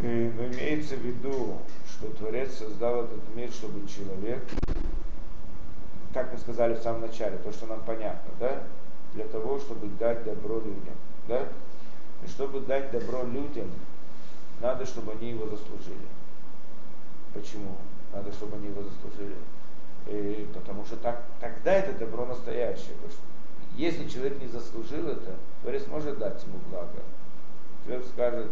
И, 0.02 0.32
но 0.36 0.46
имеется 0.46 0.96
в 0.96 1.00
виду, 1.00 1.58
что 1.88 2.08
Творец 2.08 2.54
создал 2.54 3.04
этот 3.04 3.34
мир, 3.36 3.50
чтобы 3.50 3.86
человек, 3.88 4.42
как 6.14 6.32
мы 6.32 6.38
сказали 6.38 6.74
в 6.74 6.82
самом 6.82 7.02
начале, 7.02 7.36
то, 7.38 7.52
что 7.52 7.66
нам 7.66 7.80
понятно, 7.84 8.30
да? 8.38 8.62
для 9.14 9.24
того, 9.24 9.58
чтобы 9.58 9.88
дать 9.98 10.24
добро 10.24 10.56
людям. 10.60 10.94
Да? 11.28 11.46
И 12.24 12.28
чтобы 12.28 12.60
дать 12.60 12.92
добро 12.92 13.24
людям, 13.24 13.70
надо, 14.60 14.86
чтобы 14.86 15.12
они 15.12 15.30
его 15.30 15.44
заслужили. 15.46 16.06
Почему? 17.34 17.76
Надо, 18.12 18.32
чтобы 18.32 18.56
они 18.56 18.68
его 18.68 18.82
заслужили. 18.82 19.36
И 20.06 20.48
потому 20.54 20.84
что 20.84 20.96
так, 20.96 21.24
тогда 21.40 21.72
это 21.72 21.98
добро 21.98 22.26
настоящее. 22.26 22.94
Потому 22.94 23.10
что 23.12 23.22
если 23.76 24.08
человек 24.08 24.40
не 24.40 24.46
заслужил 24.46 25.08
это, 25.08 25.34
Творец 25.62 25.86
может 25.88 26.18
дать 26.18 26.42
ему 26.44 26.58
благо. 26.70 27.02
Человек 27.84 28.06
скажет, 28.06 28.46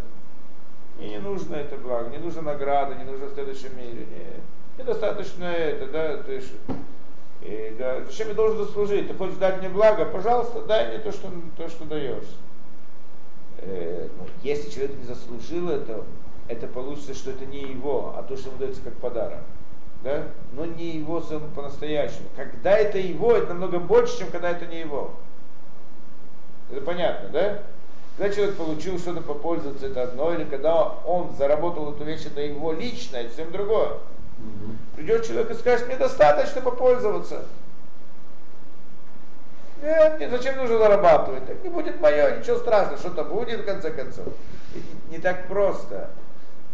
мне 0.98 1.10
не 1.10 1.18
нужно 1.18 1.54
это 1.54 1.76
благо, 1.76 2.10
не 2.10 2.18
нужна 2.18 2.42
награда, 2.42 2.96
не 2.96 3.04
нужно 3.04 3.26
в 3.26 3.34
следующем 3.34 3.76
мире. 3.76 4.06
Не, 4.10 4.82
недостаточно 4.82 5.44
это, 5.44 5.86
да, 5.86 6.16
ты 6.18 6.40
ж, 6.40 6.44
и, 7.44 7.74
да, 7.78 8.04
зачем 8.04 8.28
я 8.28 8.34
должен 8.34 8.58
заслужить? 8.58 9.08
Ты 9.08 9.14
хочешь 9.14 9.36
дать 9.36 9.58
мне 9.58 9.68
благо? 9.68 10.04
Пожалуйста, 10.04 10.62
дай 10.62 10.88
мне 10.88 10.98
то, 10.98 11.12
что, 11.12 11.28
то, 11.56 11.68
что 11.68 11.84
даешь. 11.84 12.36
Э, 13.58 14.08
ну, 14.18 14.26
если 14.42 14.70
человек 14.70 14.96
не 14.98 15.04
заслужил 15.04 15.70
это, 15.70 16.04
это 16.48 16.66
получится, 16.66 17.14
что 17.14 17.30
это 17.30 17.46
не 17.46 17.62
его, 17.62 18.14
а 18.16 18.22
то, 18.22 18.36
что 18.36 18.50
ему 18.50 18.58
дается 18.58 18.80
как 18.82 18.94
подарок 18.94 19.40
да, 20.02 20.24
но 20.52 20.64
не 20.64 20.96
его 20.96 21.20
по-настоящему. 21.54 22.28
Когда 22.36 22.76
это 22.76 22.98
его, 22.98 23.34
это 23.34 23.48
намного 23.48 23.78
больше, 23.78 24.18
чем 24.18 24.30
когда 24.30 24.50
это 24.50 24.66
не 24.66 24.80
его. 24.80 25.12
Это 26.70 26.80
понятно, 26.80 27.28
да? 27.28 27.62
Когда 28.16 28.34
человек 28.34 28.56
получил 28.56 28.98
что-то 28.98 29.22
попользоваться, 29.22 29.86
это 29.86 30.02
одно, 30.02 30.34
или 30.34 30.44
когда 30.44 30.82
он 30.82 31.34
заработал 31.36 31.92
эту 31.92 32.04
вещь, 32.04 32.26
это 32.26 32.40
его 32.40 32.72
личное, 32.72 33.20
это 33.20 33.30
совсем 33.30 33.52
другое. 33.52 33.98
Придет 35.02 35.26
человек 35.26 35.50
и 35.50 35.54
скажет, 35.54 35.88
мне 35.88 35.96
достаточно 35.96 36.60
попользоваться. 36.60 37.44
Нет, 39.82 40.20
нет, 40.20 40.30
зачем 40.30 40.56
нужно 40.58 40.78
зарабатывать? 40.78 41.44
Так 41.44 41.64
не 41.64 41.70
будет 41.70 42.00
мое, 42.00 42.38
ничего 42.38 42.58
страшного, 42.58 42.98
что-то 42.98 43.24
будет 43.24 43.62
в 43.62 43.64
конце 43.64 43.90
концов. 43.90 44.28
И 44.76 44.82
не 45.10 45.18
так 45.18 45.48
просто. 45.48 46.10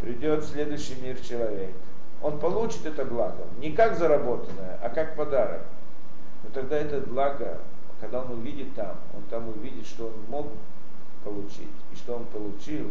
Придет 0.03 0.45
следующий 0.45 0.97
мир 0.97 1.19
человек 1.21 1.71
он 2.21 2.39
получит 2.39 2.85
это 2.85 3.05
благо 3.05 3.45
не 3.59 3.73
как 3.73 3.97
заработанное, 3.97 4.79
а 4.83 4.89
как 4.89 5.15
подарок. 5.17 5.63
Но 6.43 6.51
тогда 6.51 6.77
это 6.77 7.01
благо, 7.01 7.59
когда 8.01 8.21
он 8.23 8.33
увидит 8.33 8.75
там, 8.75 8.97
он 9.15 9.23
там 9.31 9.49
увидит, 9.49 9.87
что 9.87 10.07
он 10.07 10.13
мог 10.29 10.49
получить, 11.25 11.69
и 11.93 11.97
что 11.97 12.17
он 12.17 12.25
получил, 12.27 12.91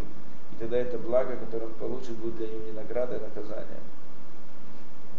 и 0.51 0.55
тогда 0.59 0.77
это 0.77 0.97
благо, 0.97 1.35
которое 1.35 1.65
он 1.65 1.73
получит, 1.73 2.11
будет 2.17 2.37
для 2.37 2.47
него 2.47 2.65
не 2.65 2.71
награда, 2.71 3.17
а 3.17 3.19
наказание. 3.19 3.79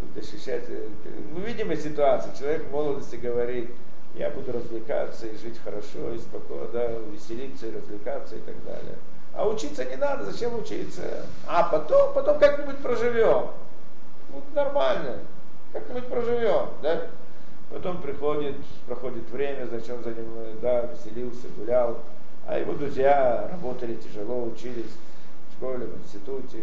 Будет 0.00 0.24
ощущать, 0.24 0.64
э, 0.68 0.88
мы 1.34 1.40
видим 1.40 1.74
ситуацию, 1.76 2.32
человек 2.38 2.64
в 2.66 2.72
молодости 2.72 3.16
говорит, 3.16 3.70
я 4.14 4.30
буду 4.30 4.52
развлекаться 4.52 5.26
и 5.26 5.36
жить 5.36 5.58
хорошо, 5.62 6.12
и 6.14 6.18
спокойно, 6.18 6.68
да, 6.72 6.88
веселиться 7.12 7.66
и 7.66 7.76
развлекаться 7.76 8.36
и 8.36 8.40
так 8.40 8.54
далее. 8.64 8.96
А 9.34 9.46
учиться 9.46 9.84
не 9.84 9.96
надо, 9.96 10.24
зачем 10.24 10.58
учиться? 10.58 11.26
А 11.46 11.64
потом, 11.64 12.12
потом 12.12 12.38
как-нибудь 12.38 12.78
проживем. 12.78 13.50
Ну, 14.32 14.42
нормально, 14.54 15.18
как-нибудь 15.72 16.06
проживем, 16.06 16.68
да? 16.82 17.06
Потом 17.70 18.00
приходит, 18.00 18.56
проходит 18.86 19.28
время, 19.30 19.68
зачем 19.70 20.02
за 20.02 20.10
ним, 20.10 20.26
да, 20.62 20.86
веселился, 20.86 21.48
гулял, 21.56 21.98
а 22.46 22.58
его 22.58 22.72
друзья 22.72 23.48
работали 23.50 23.94
тяжело, 23.94 24.44
учились 24.44 24.96
в 25.50 25.56
школе, 25.56 25.86
в 25.86 26.02
институте, 26.02 26.62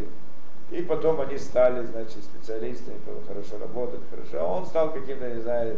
и 0.71 0.81
потом 0.81 1.21
они 1.21 1.37
стали, 1.37 1.85
значит, 1.85 2.23
специалистами, 2.23 2.97
хорошо 3.27 3.57
работать, 3.59 4.01
хорошо, 4.09 4.45
а 4.45 4.57
он 4.57 4.65
стал 4.65 4.91
каким-то, 4.91 5.29
не 5.29 5.41
знаю, 5.41 5.77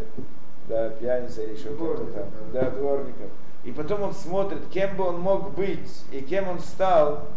да, 0.68 0.90
пьяницей 0.90 1.46
или 1.46 1.54
еще 1.54 1.70
кем-то 1.70 2.06
там, 2.06 2.26
да, 2.54 2.70
дворником. 2.70 3.30
И 3.64 3.72
потом 3.72 4.04
он 4.04 4.14
смотрит, 4.14 4.62
кем 4.72 4.96
бы 4.96 5.06
он 5.06 5.20
мог 5.20 5.54
быть 5.54 6.04
и 6.12 6.22
кем 6.22 6.48
он 6.48 6.60
стал, 6.60 7.28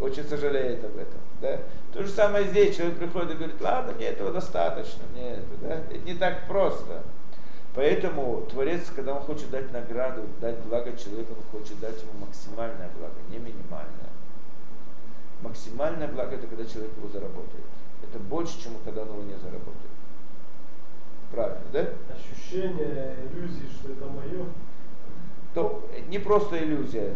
очень 0.00 0.24
сожалеет 0.24 0.84
об 0.84 0.96
этом. 0.96 1.20
Да? 1.40 1.58
То 1.92 2.02
же 2.02 2.08
самое 2.08 2.46
здесь, 2.46 2.76
человек 2.76 2.98
приходит 2.98 3.32
и 3.32 3.34
говорит, 3.34 3.60
ладно, 3.60 3.92
мне 3.94 4.06
этого 4.06 4.32
достаточно, 4.32 5.02
мне 5.12 5.30
это, 5.32 5.56
да? 5.62 5.74
это 5.74 5.98
не 5.98 6.14
так 6.14 6.46
просто. 6.46 7.02
Поэтому 7.74 8.44
Творец, 8.50 8.90
когда 8.94 9.14
он 9.14 9.22
хочет 9.22 9.50
дать 9.50 9.72
награду, 9.72 10.22
дать 10.40 10.58
благо 10.60 10.96
человеку, 10.96 11.34
он 11.36 11.60
хочет 11.60 11.78
дать 11.78 12.00
ему 12.02 12.26
максимальное 12.26 12.90
благо, 12.98 13.14
не 13.30 13.38
минимальное. 13.38 14.10
Максимальное 15.42 16.08
благо 16.08 16.34
это 16.34 16.46
когда 16.46 16.64
человек 16.64 16.90
его 16.96 17.08
заработает. 17.08 17.64
Это 18.02 18.18
больше, 18.18 18.60
чем 18.62 18.72
когда 18.84 19.02
он 19.02 19.08
его 19.08 19.22
не 19.22 19.34
заработает. 19.34 19.88
Правильно, 21.30 21.60
да? 21.72 21.88
Ощущение 22.14 23.16
иллюзии, 23.30 23.68
что 23.70 23.92
это 23.92 24.06
мое. 24.06 24.46
То 25.54 25.88
не 26.08 26.18
просто 26.18 26.58
иллюзия. 26.58 27.14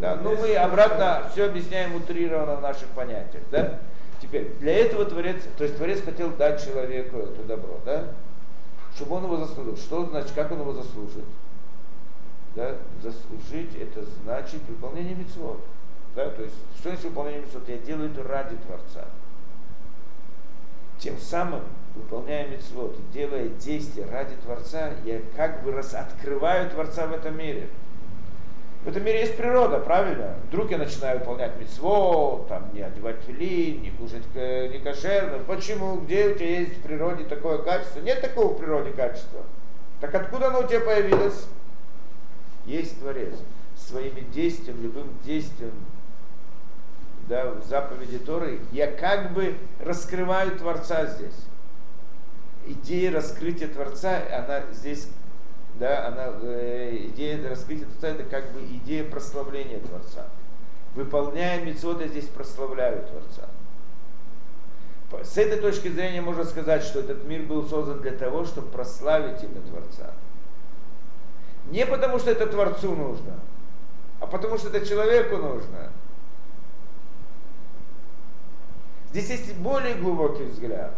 Да, 0.00 0.16
но 0.16 0.34
мы 0.34 0.54
обратно 0.54 1.28
все 1.30 1.46
объясняем 1.46 1.94
утрированно 1.94 2.56
в 2.56 2.62
наших 2.62 2.88
понятиях. 2.88 3.42
Да? 3.50 3.80
Теперь, 4.22 4.52
для 4.60 4.76
этого 4.76 5.04
Творец, 5.04 5.42
то 5.58 5.64
есть 5.64 5.76
Творец 5.76 6.02
хотел 6.02 6.30
дать 6.30 6.64
человеку 6.64 7.18
это 7.18 7.42
добро, 7.42 7.78
да? 7.84 8.04
чтобы 8.94 9.16
он 9.16 9.24
его 9.24 9.36
заслужил. 9.36 9.76
Что 9.76 10.06
значит, 10.06 10.32
как 10.32 10.52
он 10.52 10.60
его 10.60 10.72
заслужит? 10.72 11.24
Да? 12.54 12.76
Заслужить 13.02 13.74
это 13.76 14.04
значит 14.22 14.60
выполнение 14.68 15.14
митцвот. 15.14 15.60
Да? 16.14 16.28
То 16.30 16.42
есть, 16.42 16.56
что 16.78 16.90
значит 16.90 17.04
выполнение 17.04 17.42
митцвот? 17.42 17.68
Я 17.68 17.78
делаю 17.78 18.10
это 18.10 18.22
ради 18.22 18.56
Творца. 18.56 19.06
Тем 20.98 21.18
самым, 21.18 21.62
выполняя 21.94 22.46
митцвот, 22.48 22.96
делая 23.12 23.48
действия 23.48 24.06
ради 24.06 24.34
Творца, 24.36 24.90
я 25.04 25.20
как 25.36 25.62
бы 25.62 25.72
раз 25.72 25.94
открываю 25.94 26.68
Творца 26.70 27.06
в 27.06 27.12
этом 27.12 27.38
мире. 27.38 27.68
В 28.84 28.88
этом 28.88 29.04
мире 29.04 29.20
есть 29.20 29.36
природа, 29.36 29.78
правильно? 29.78 30.36
Вдруг 30.48 30.70
я 30.70 30.78
начинаю 30.78 31.18
выполнять 31.18 31.54
митцво, 31.58 32.46
там, 32.48 32.72
не 32.72 32.80
одевать 32.80 33.16
филин, 33.26 33.82
не 33.82 33.90
кушать 33.90 34.24
не 34.34 34.78
кошерно. 34.78 35.38
Почему? 35.46 35.96
Где 35.96 36.28
у 36.28 36.34
тебя 36.34 36.60
есть 36.60 36.78
в 36.78 36.82
природе 36.82 37.24
такое 37.24 37.58
качество? 37.58 38.00
Нет 38.00 38.22
такого 38.22 38.54
в 38.54 38.58
природе 38.58 38.90
качества. 38.92 39.40
Так 40.00 40.14
откуда 40.14 40.48
оно 40.48 40.60
у 40.60 40.66
тебя 40.66 40.80
появилось? 40.80 41.46
Есть 42.64 42.98
Творец. 43.00 43.34
Своими 43.76 44.20
действиями, 44.20 44.82
любым 44.82 45.08
действием, 45.24 45.72
да, 47.30 47.46
в 47.52 47.64
заповеди 47.64 48.18
Торы, 48.18 48.58
я 48.72 48.90
как 48.90 49.32
бы 49.32 49.54
раскрываю 49.78 50.58
Творца 50.58 51.06
здесь. 51.06 51.46
Идея 52.66 53.12
раскрытия 53.12 53.68
Творца, 53.68 54.20
она 54.36 54.64
здесь 54.72 55.08
да, 55.76 56.08
она, 56.08 56.34
э, 56.42 57.06
идея 57.06 57.48
раскрытия 57.48 57.86
Творца 57.86 58.08
это 58.08 58.24
как 58.24 58.52
бы 58.52 58.60
идея 58.60 59.08
прославления 59.08 59.78
Творца. 59.78 60.26
Выполняя 60.96 61.64
митцвот, 61.64 62.00
я 62.00 62.08
здесь 62.08 62.26
прославляю 62.26 63.06
Творца. 63.06 63.48
С 65.24 65.38
этой 65.38 65.60
точки 65.60 65.88
зрения 65.88 66.20
можно 66.20 66.44
сказать, 66.44 66.82
что 66.82 66.98
этот 66.98 67.24
мир 67.24 67.42
был 67.42 67.66
создан 67.66 68.00
для 68.00 68.12
того, 68.12 68.44
чтобы 68.44 68.68
прославить 68.68 69.42
имя 69.44 69.60
Творца. 69.68 70.12
Не 71.70 71.86
потому, 71.86 72.18
что 72.18 72.32
это 72.32 72.48
Творцу 72.48 72.96
нужно, 72.96 73.38
а 74.18 74.26
потому, 74.26 74.58
что 74.58 74.68
это 74.68 74.84
человеку 74.84 75.36
нужно. 75.36 75.90
Здесь 79.10 79.30
есть 79.30 79.56
более 79.56 79.94
глубокий 79.94 80.44
взгляд, 80.44 80.94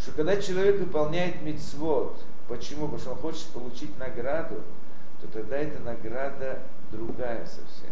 что 0.00 0.12
когда 0.12 0.36
человек 0.36 0.80
выполняет 0.80 1.42
мицвод, 1.42 2.18
Почему? 2.52 2.82
Потому 2.88 2.98
что 2.98 3.10
он 3.12 3.16
хочет 3.18 3.46
получить 3.48 3.98
награду, 3.98 4.60
то 5.22 5.28
тогда 5.28 5.56
эта 5.56 5.78
награда 5.80 6.58
другая 6.90 7.46
совсем. 7.46 7.90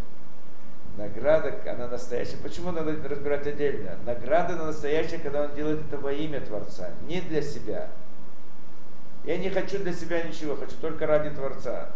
Награда, 0.98 1.58
она 1.72 1.88
настоящая. 1.88 2.36
Почему 2.42 2.72
надо 2.72 2.92
разбирать 3.08 3.46
отдельно? 3.46 3.96
Награда 4.04 4.56
на 4.56 4.66
настоящая, 4.66 5.18
когда 5.18 5.44
он 5.44 5.54
делает 5.54 5.80
это 5.86 5.96
во 5.96 6.12
имя 6.12 6.40
Творца, 6.40 6.90
не 7.08 7.22
для 7.22 7.40
себя. 7.40 7.88
Я 9.24 9.38
не 9.38 9.50
хочу 9.50 9.78
для 9.78 9.94
себя 9.94 10.22
ничего, 10.24 10.56
хочу 10.56 10.74
только 10.80 11.06
ради 11.06 11.30
Творца. 11.30 11.90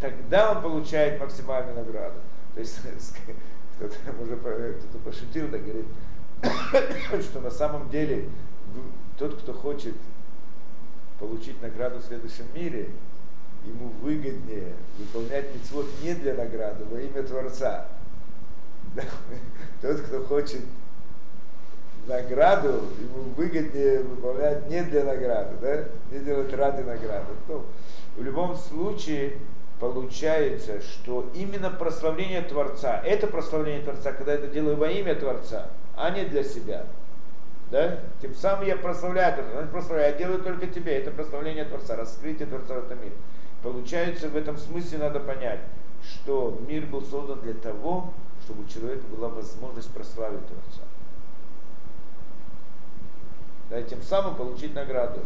Тогда 0.00 0.52
он 0.52 0.62
получает 0.62 1.20
максимальную 1.20 1.76
награду. 1.76 2.20
То 2.54 2.60
есть 2.60 2.80
кто-то 3.76 3.94
уже 4.20 4.36
кто-то 4.36 4.98
пошутил, 5.04 5.48
так 5.50 5.62
говорит, 5.62 5.86
что 7.22 7.40
на 7.40 7.50
самом 7.50 7.88
деле 7.90 8.28
тот, 9.18 9.40
кто 9.40 9.52
хочет 9.52 9.94
получить 11.18 11.60
награду 11.60 11.98
в 11.98 12.04
следующем 12.04 12.44
мире, 12.54 12.90
ему 13.64 13.88
выгоднее 14.02 14.72
выполнять 14.98 15.54
мецвод 15.54 15.86
не 16.02 16.14
для 16.14 16.34
награды, 16.34 16.84
во 16.84 17.00
имя 17.00 17.22
Творца. 17.22 17.88
Тот, 19.82 20.00
кто 20.00 20.24
хочет 20.24 20.62
награду, 22.06 22.68
ему 22.68 23.22
выгоднее 23.36 24.00
выполнять 24.00 24.68
не 24.70 24.82
для 24.82 25.04
награды, 25.04 25.56
да? 25.60 25.84
не 26.10 26.24
делать 26.24 26.52
ради 26.54 26.82
награды. 26.82 27.26
Ну, 27.48 27.64
в 28.16 28.22
любом 28.22 28.56
случае 28.56 29.34
получается, 29.78 30.80
что 30.80 31.30
именно 31.34 31.70
прославление 31.70 32.42
Творца, 32.42 33.00
это 33.04 33.26
прославление 33.26 33.82
Творца, 33.82 34.12
когда 34.12 34.32
это 34.34 34.48
делаю 34.48 34.76
во 34.76 34.88
имя 34.88 35.14
Творца, 35.14 35.68
а 35.98 36.10
не 36.10 36.24
для 36.24 36.44
себя– 36.44 36.84
да? 37.70 37.98
Тем 38.22 38.34
самым 38.34 38.66
я 38.66 38.76
прославляю 38.76 39.34
Творца. 39.34 39.70
прославляю, 39.70 40.12
я 40.12 40.18
делаю 40.18 40.42
только 40.42 40.66
тебе. 40.66 40.98
Это 40.98 41.10
прославление 41.10 41.64
Творца, 41.64 41.96
раскрытие 41.96 42.46
Творца 42.46 42.74
в 42.74 42.84
этом 42.86 43.00
мире. 43.00 43.14
Получается, 43.62 44.28
в 44.28 44.36
этом 44.36 44.56
смысле 44.56 44.98
надо 44.98 45.20
понять, 45.20 45.60
что 46.02 46.58
мир 46.66 46.86
был 46.86 47.02
создан 47.02 47.40
для 47.40 47.54
того, 47.54 48.12
чтобы 48.44 48.62
у 48.62 48.66
человека 48.66 49.04
была 49.08 49.28
возможность 49.28 49.90
прославить 49.92 50.46
Творца. 50.46 50.82
Да, 53.68 53.82
тем 53.82 54.00
самым 54.02 54.34
получить 54.36 54.74
награду. 54.74 55.20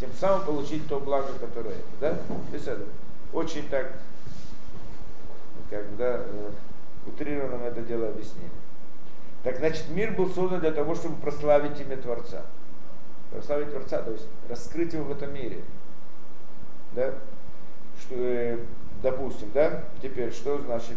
Тем 0.00 0.10
самым 0.12 0.44
получить 0.44 0.88
то 0.88 0.98
благо, 0.98 1.32
которое 1.40 1.74
это. 1.74 1.82
Да? 2.00 2.14
То 2.14 2.54
есть 2.54 2.66
это 2.66 2.82
очень 3.32 3.68
так, 3.68 3.92
когда 5.70 6.22
э, 6.24 6.50
утрированно 7.06 7.64
это 7.64 7.82
дело 7.82 8.08
объяснили. 8.08 8.50
Так 9.42 9.58
значит, 9.58 9.88
мир 9.90 10.12
был 10.12 10.28
создан 10.28 10.60
для 10.60 10.72
того, 10.72 10.94
чтобы 10.94 11.16
прославить 11.16 11.80
имя 11.80 11.96
Творца. 11.96 12.42
Прославить 13.30 13.70
Творца, 13.70 14.02
то 14.02 14.12
есть 14.12 14.26
раскрыть 14.48 14.92
его 14.92 15.04
в 15.04 15.12
этом 15.12 15.32
мире. 15.32 15.62
Да? 16.92 17.14
Что, 18.00 18.14
э, 18.16 18.58
допустим, 19.02 19.50
да, 19.52 19.84
теперь 20.02 20.32
что 20.32 20.58
значит? 20.58 20.96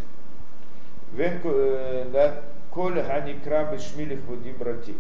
Вен, 1.13 1.39
э, 1.43 2.09
да, 2.11 2.41
Коль 2.71 3.03
ханикра 3.03 3.69
бешмили 3.69 4.15
хводи 4.15 4.53
брати. 4.53 4.95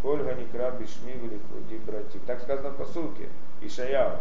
Коль 0.00 0.22
ханикра 0.22 0.70
бешмили 0.70 1.40
хводи 1.48 1.78
брати. 1.84 2.20
Так 2.24 2.40
сказано 2.40 2.70
в 2.70 2.76
посылке. 2.76 3.28
Ишаяу. 3.60 4.18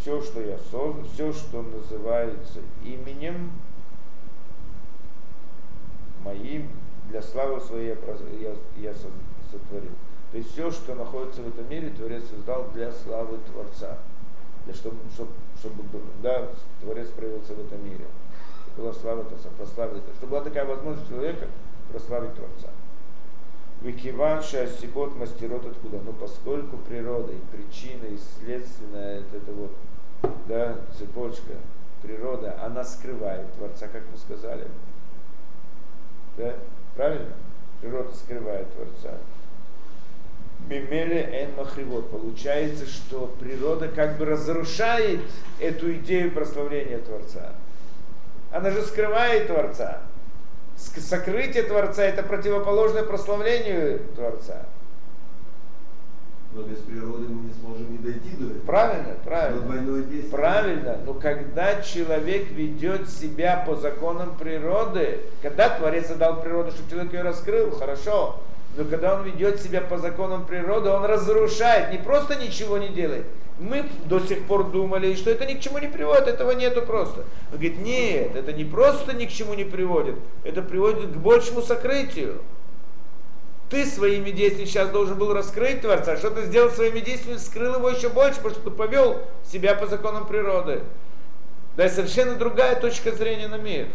Все, 0.00 0.20
что 0.20 0.40
я 0.40 0.58
создал, 0.58 1.04
все, 1.12 1.32
что 1.32 1.62
называется 1.62 2.60
именем 2.82 3.52
моим 6.24 6.68
для 7.10 7.22
славы 7.22 7.60
своей 7.60 7.88
я, 8.40 8.54
я 8.76 8.94
сотворил. 9.50 9.92
То 10.32 10.38
есть 10.38 10.52
все, 10.52 10.70
что 10.70 10.94
находится 10.94 11.42
в 11.42 11.48
этом 11.48 11.68
мире, 11.68 11.90
Творец 11.90 12.22
создал 12.28 12.68
для 12.72 12.92
славы 12.92 13.38
Творца. 13.52 13.98
Для 14.64 14.74
чтобы, 14.74 14.96
чтобы, 15.12 15.32
чтобы 15.58 15.82
да, 16.22 16.48
Творец 16.80 17.08
проявился 17.08 17.54
в 17.54 17.60
этом 17.66 17.84
мире. 17.84 18.04
Чтобы 18.66 18.88
была 18.88 18.92
слава 18.92 19.24
Творца, 19.24 19.48
прославить. 19.56 20.02
Чтобы 20.16 20.30
была 20.32 20.44
такая 20.44 20.64
возможность 20.66 21.08
человека 21.08 21.46
прославить 21.90 22.34
Творца. 22.34 22.68
Викиван 23.82 24.42
Сибот 24.42 25.16
мастерот 25.16 25.66
откуда? 25.66 26.00
Ну 26.04 26.12
поскольку 26.12 26.76
природа 26.76 27.32
и 27.32 27.56
причина, 27.56 28.04
и 28.04 28.18
следственная, 28.18 29.20
это, 29.20 29.36
это 29.38 29.52
вот, 29.52 29.72
да, 30.46 30.76
цепочка, 30.96 31.54
природа, 32.02 32.62
она 32.62 32.84
скрывает 32.84 33.52
Творца, 33.54 33.88
как 33.88 34.02
мы 34.12 34.18
сказали. 34.18 34.68
Да? 36.36 36.54
Правильно? 36.94 37.32
Природа 37.80 38.14
скрывает 38.14 38.66
Творца. 38.74 39.16
Мимеле 40.68 41.22
эн 41.22 41.54
махривот. 41.56 42.10
Получается, 42.10 42.86
что 42.86 43.34
природа 43.40 43.88
как 43.88 44.18
бы 44.18 44.26
разрушает 44.26 45.20
эту 45.58 45.94
идею 45.94 46.32
прославления 46.32 46.98
Творца. 46.98 47.52
Она 48.52 48.70
же 48.70 48.82
скрывает 48.82 49.46
Творца. 49.46 50.02
Сокрытие 50.76 51.62
Творца 51.64 52.02
это 52.02 52.22
противоположное 52.22 53.04
прославлению 53.04 54.00
Творца. 54.14 54.66
Но 56.52 56.62
без 56.62 56.78
природы 56.78 57.28
мы 57.28 57.48
не 57.48 57.52
сможем 57.54 57.94
и 57.94 57.98
дойти 57.98 58.36
до 58.36 58.46
этого. 58.46 58.66
Правильно, 58.66 59.14
правильно. 59.24 60.06
Правильно, 60.30 60.98
но 61.06 61.14
когда 61.14 61.80
человек 61.80 62.50
ведет 62.50 63.08
себя 63.08 63.62
по 63.64 63.76
законам 63.76 64.36
природы, 64.36 65.20
когда 65.42 65.68
Творец 65.68 66.08
дал 66.08 66.40
природу, 66.40 66.72
чтобы 66.72 66.90
человек 66.90 67.12
ее 67.12 67.22
раскрыл, 67.22 67.70
хорошо. 67.70 68.40
Но 68.76 68.84
когда 68.84 69.16
он 69.16 69.24
ведет 69.24 69.60
себя 69.60 69.80
по 69.80 69.98
законам 69.98 70.44
природы, 70.44 70.90
он 70.90 71.04
разрушает, 71.04 71.92
не 71.92 71.98
просто 71.98 72.36
ничего 72.36 72.78
не 72.78 72.88
делает. 72.88 73.26
Мы 73.60 73.84
до 74.06 74.20
сих 74.20 74.44
пор 74.44 74.70
думали, 74.70 75.14
что 75.14 75.30
это 75.30 75.44
ни 75.44 75.54
к 75.54 75.60
чему 75.60 75.78
не 75.78 75.88
приводит, 75.88 76.28
этого 76.28 76.52
нету 76.52 76.82
просто. 76.82 77.24
Он 77.52 77.58
говорит, 77.58 77.78
нет, 77.78 78.34
это 78.34 78.52
не 78.52 78.64
просто 78.64 79.12
ни 79.12 79.26
к 79.26 79.30
чему 79.30 79.54
не 79.54 79.64
приводит, 79.64 80.16
это 80.44 80.62
приводит 80.62 81.12
к 81.12 81.16
большему 81.16 81.62
сокрытию. 81.62 82.40
Ты 83.70 83.86
своими 83.86 84.32
действиями 84.32 84.68
сейчас 84.68 84.90
должен 84.90 85.16
был 85.16 85.32
раскрыть 85.32 85.80
Творца, 85.80 86.16
что 86.16 86.30
ты 86.30 86.44
сделал 86.46 86.70
своими 86.70 86.98
действиями, 86.98 87.38
скрыл 87.38 87.76
его 87.76 87.88
еще 87.88 88.08
больше, 88.08 88.36
потому 88.38 88.54
что 88.54 88.64
ты 88.64 88.70
повел 88.70 89.22
себя 89.44 89.76
по 89.76 89.86
законам 89.86 90.26
природы. 90.26 90.82
Да, 91.76 91.86
и 91.86 91.88
совершенно 91.88 92.34
другая 92.34 92.78
точка 92.78 93.12
зрения 93.12 93.46
на 93.46 93.58
мир. 93.58 93.86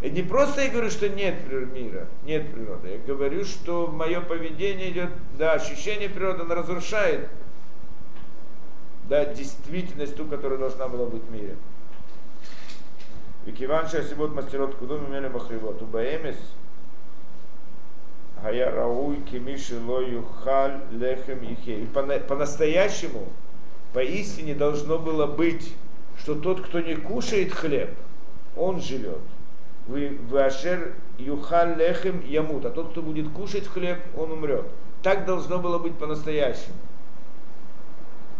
И 0.00 0.08
не 0.08 0.22
просто 0.22 0.62
я 0.62 0.70
говорю, 0.70 0.90
что 0.90 1.08
нет 1.08 1.34
мира, 1.50 2.06
нет 2.24 2.50
природы. 2.50 2.88
Я 2.88 2.98
говорю, 2.98 3.44
что 3.44 3.88
мое 3.88 4.20
поведение 4.22 4.90
идет, 4.90 5.10
да, 5.36 5.52
ощущение 5.52 6.08
природы, 6.08 6.42
оно 6.42 6.54
разрушает 6.54 7.28
да, 9.08 9.26
действительность 9.26 10.16
ту, 10.16 10.24
которая 10.24 10.58
должна 10.58 10.88
была 10.88 11.06
быть 11.06 11.24
в 11.24 11.30
мире. 11.30 11.56
Викиван 13.44 13.88
шасибот 13.88 14.34
мастерот 14.34 14.76
кудум 14.76 15.08
имели 15.08 15.28
махривот. 15.28 15.82
Убаэмес 15.82 16.36
Хая 18.42 18.70
рауй 18.70 19.20
кемиши 19.30 19.80
ло 19.80 20.00
юхаль 20.00 20.80
лехем 20.92 21.42
ихе. 21.42 21.80
И 21.80 21.86
по-настоящему, 21.86 23.24
поистине 23.92 24.54
должно 24.54 24.98
было 24.98 25.26
быть, 25.26 25.74
что 26.18 26.34
тот, 26.34 26.60
кто 26.60 26.80
не 26.80 26.94
кушает 26.94 27.52
хлеб, 27.52 27.90
он 28.56 28.80
живет. 28.80 29.20
Вы 29.86 30.18
вашер 30.30 30.94
юхаль 31.18 31.76
лехем 31.76 32.24
ямут, 32.26 32.64
а 32.66 32.70
тот, 32.70 32.90
кто 32.90 33.02
будет 33.02 33.30
кушать 33.32 33.66
хлеб, 33.66 33.98
он 34.16 34.32
умрет. 34.32 34.66
Так 35.02 35.24
должно 35.24 35.58
было 35.58 35.78
быть 35.78 35.96
по-настоящему. 35.96 36.74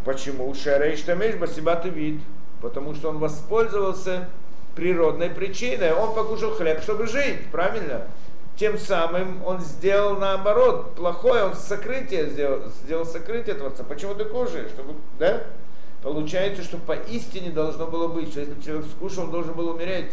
Почему? 0.04 0.54
Шарейш 0.54 1.00
тамеш 1.02 1.37
басибаты 1.37 1.88
вид. 1.88 2.20
Потому 2.61 2.94
что 2.94 3.11
он 3.11 3.18
воспользовался 3.18 4.28
природной 4.74 5.30
причиной. 5.30 5.92
Он 5.92 6.14
покушал 6.14 6.52
хлеб, 6.52 6.82
чтобы 6.82 7.06
жить, 7.06 7.46
правильно? 7.52 8.06
Тем 8.58 8.76
самым 8.76 9.40
он 9.46 9.60
сделал 9.60 10.16
наоборот, 10.16 10.96
плохое, 10.96 11.44
он 11.44 11.54
сокрытие 11.54 12.28
сделал, 12.28 12.62
сделал 12.82 13.06
сокрытие 13.06 13.54
Творца. 13.54 13.84
Почему 13.84 14.14
ты 14.14 14.24
кушаешь? 14.24 14.70
Чтобы, 14.70 14.94
да? 15.16 15.44
Получается, 16.02 16.64
что 16.64 16.76
поистине 16.76 17.50
должно 17.50 17.86
было 17.86 18.08
быть, 18.08 18.30
что 18.30 18.40
если 18.40 18.60
человек 18.60 18.86
скушал, 18.86 19.24
он 19.24 19.30
должен 19.30 19.54
был 19.54 19.68
умереть. 19.68 20.12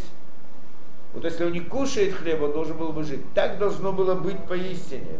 Вот 1.12 1.24
если 1.24 1.44
он 1.44 1.52
не 1.52 1.60
кушает 1.60 2.14
хлеб, 2.14 2.40
он 2.40 2.52
должен 2.52 2.76
был 2.76 2.92
бы 2.92 3.02
жить. 3.02 3.22
Так 3.34 3.58
должно 3.58 3.92
было 3.92 4.14
быть 4.14 4.38
поистине. 4.44 5.18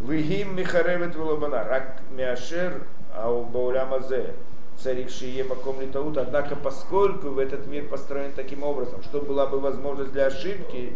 Вигим 0.00 0.56
михаревет 0.56 1.14
вилобана, 1.14 1.64
рак 1.64 2.00
мяшер 2.10 2.82
а 3.14 3.30
у 3.30 3.44
Баулямазе 3.44 4.34
царик 4.78 5.10
Шие 5.10 5.44
Маком 5.44 5.80
Литаут, 5.80 6.16
однако 6.16 6.54
поскольку 6.56 7.28
в 7.28 7.38
этот 7.38 7.66
мир 7.66 7.88
построен 7.88 8.32
таким 8.32 8.62
образом, 8.62 9.02
что 9.02 9.20
была 9.20 9.46
бы 9.46 9.58
возможность 9.58 10.12
для 10.12 10.26
ошибки, 10.26 10.92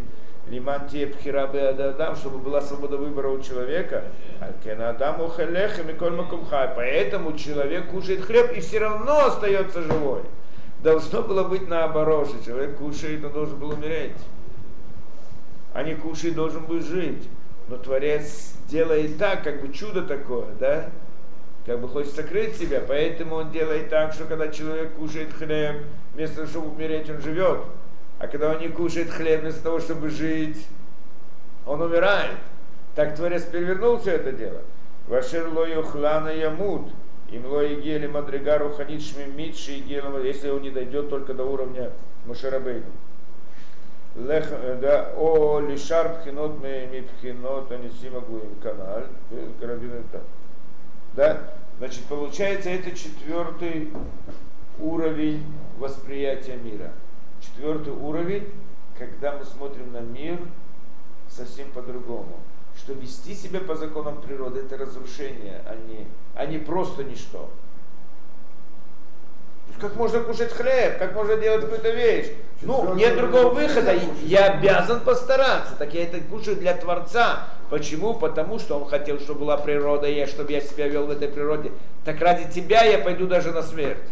Лимантия 0.51 1.07
Пхирабе 1.07 1.69
Адам, 1.69 2.17
чтобы 2.17 2.37
была 2.39 2.59
свобода 2.61 2.97
выбора 2.97 3.29
у 3.29 3.41
человека, 3.41 4.03
Алькена 4.41 4.89
Адаму 4.89 5.29
Хелеха 5.29 5.81
Миколь 5.83 6.11
Макумхай, 6.11 6.69
поэтому 6.75 7.37
человек 7.37 7.87
кушает 7.89 8.21
хлеб 8.25 8.51
и 8.51 8.59
все 8.59 8.79
равно 8.79 9.27
остается 9.27 9.81
живой. 9.81 10.23
Должно 10.83 11.21
было 11.21 11.45
быть 11.45 11.69
наоборот, 11.69 12.27
что 12.27 12.43
человек 12.43 12.75
кушает, 12.75 13.23
он 13.23 13.31
должен 13.31 13.57
был 13.57 13.69
умереть. 13.69 14.17
А 15.73 15.83
не 15.83 15.95
кушает, 15.95 16.35
должен 16.35 16.65
был 16.65 16.81
жить. 16.81 17.29
Но 17.69 17.77
Творец 17.77 18.55
делает 18.67 19.17
так, 19.17 19.43
как 19.43 19.61
бы 19.61 19.71
чудо 19.71 20.01
такое, 20.01 20.47
да? 20.59 20.89
как 21.65 21.79
бы 21.79 21.87
хочет 21.87 22.13
сокрыть 22.13 22.57
себя, 22.57 22.81
поэтому 22.85 23.35
он 23.35 23.51
делает 23.51 23.89
так, 23.89 24.13
что 24.13 24.25
когда 24.25 24.47
человек 24.49 24.93
кушает 24.93 25.31
хлеб, 25.31 25.83
вместо 26.13 26.37
того, 26.37 26.47
чтобы 26.47 26.69
умереть, 26.71 27.09
он 27.09 27.21
живет. 27.21 27.59
А 28.21 28.27
когда 28.27 28.51
он 28.51 28.59
не 28.59 28.67
кушает 28.67 29.09
хлеб, 29.09 29.41
вместо 29.41 29.63
того, 29.63 29.79
чтобы 29.79 30.09
жить, 30.09 30.67
он 31.65 31.81
умирает. 31.81 32.37
Так 32.93 33.15
Творец 33.15 33.45
перевернул 33.45 33.97
все 33.97 34.11
это 34.11 34.31
дело. 34.31 34.61
Вашер 35.07 35.47
лою 35.47 35.81
хлана 35.81 36.29
ямут, 36.29 36.91
им 37.31 37.47
лои 37.47 37.81
гели 37.81 38.05
мадригару 38.05 38.69
ханит 38.73 39.01
шмимитши 39.01 39.71
и 39.71 40.01
если 40.23 40.51
он 40.51 40.61
не 40.61 40.69
дойдет 40.69 41.09
только 41.09 41.33
до 41.33 41.45
уровня 41.45 41.89
Мушарабейну. 42.27 42.85
Лех, 44.15 44.47
да, 44.79 45.13
о 45.17 45.59
лишар 45.59 46.19
пхинот 46.19 46.61
ми 46.61 47.01
пхинот 47.01 47.71
анисима 47.71 48.19
гуим 48.19 48.53
канал, 48.61 49.01
это. 49.31 50.21
Да? 51.15 51.41
Значит, 51.79 52.03
получается, 52.03 52.69
это 52.69 52.91
четвертый 52.91 53.91
уровень 54.79 55.43
восприятия 55.79 56.57
мира. 56.57 56.91
Четвертый 57.41 57.93
уровень, 57.93 58.49
когда 58.97 59.33
мы 59.33 59.45
смотрим 59.45 59.91
на 59.91 59.99
мир 59.99 60.39
совсем 61.27 61.71
по-другому. 61.71 62.39
Что 62.77 62.93
вести 62.93 63.35
себя 63.35 63.59
по 63.59 63.75
законам 63.75 64.21
природы 64.21 64.61
это 64.61 64.77
разрушение, 64.77 65.61
а 65.65 65.75
не, 65.75 66.07
а 66.35 66.45
не 66.45 66.57
просто 66.57 67.03
ничто. 67.03 67.49
Как 69.79 69.95
можно 69.95 70.19
кушать 70.19 70.51
хлеб, 70.51 70.99
как 70.99 71.15
можно 71.15 71.37
делать 71.37 71.61
какую-то 71.61 71.89
вещь. 71.89 72.31
Ну, 72.61 72.93
нет 72.93 73.17
другого 73.17 73.49
выхода, 73.49 73.93
я 74.23 74.53
обязан 74.53 74.99
постараться, 74.99 75.75
так 75.75 75.93
я 75.93 76.03
это 76.03 76.19
кушаю 76.19 76.57
для 76.57 76.75
Творца. 76.75 77.47
Почему? 77.69 78.13
Потому 78.13 78.59
что 78.59 78.77
он 78.77 78.87
хотел, 78.87 79.19
чтобы 79.19 79.41
была 79.41 79.57
природа, 79.57 80.07
и 80.07 80.25
чтобы 80.27 80.51
я 80.51 80.61
себя 80.61 80.87
вел 80.87 81.07
в 81.07 81.09
этой 81.09 81.29
природе. 81.29 81.71
Так 82.05 82.21
ради 82.21 82.51
тебя 82.51 82.83
я 82.83 82.99
пойду 82.99 83.27
даже 83.27 83.51
на 83.51 83.63
смерть. 83.63 84.03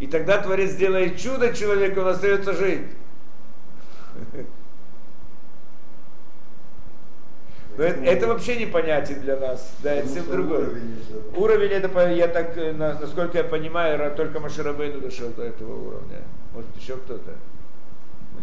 И 0.00 0.06
тогда 0.06 0.38
Творец 0.38 0.70
сделает 0.70 1.18
чудо 1.18 1.54
человеку, 1.54 2.00
он 2.00 2.08
остается 2.08 2.54
жить. 2.54 2.86
Но 7.76 7.84
это, 7.84 8.02
это 8.02 8.26
вообще 8.26 8.56
непонятен 8.56 9.20
для 9.20 9.36
нас. 9.36 9.74
Да, 9.82 9.92
это 9.92 10.08
совсем 10.08 10.26
другой. 10.30 10.68
Уровень, 11.36 11.70
это, 11.70 12.10
я 12.10 12.28
так, 12.28 12.56
э, 12.56 12.72
насколько 12.72 13.38
я 13.38 13.44
понимаю, 13.44 14.14
только 14.16 14.40
Маширабейну 14.40 15.00
дошел 15.00 15.28
до 15.30 15.44
этого 15.44 15.88
уровня. 15.88 16.22
Может 16.52 16.76
еще 16.76 16.96
кто-то. 16.96 17.32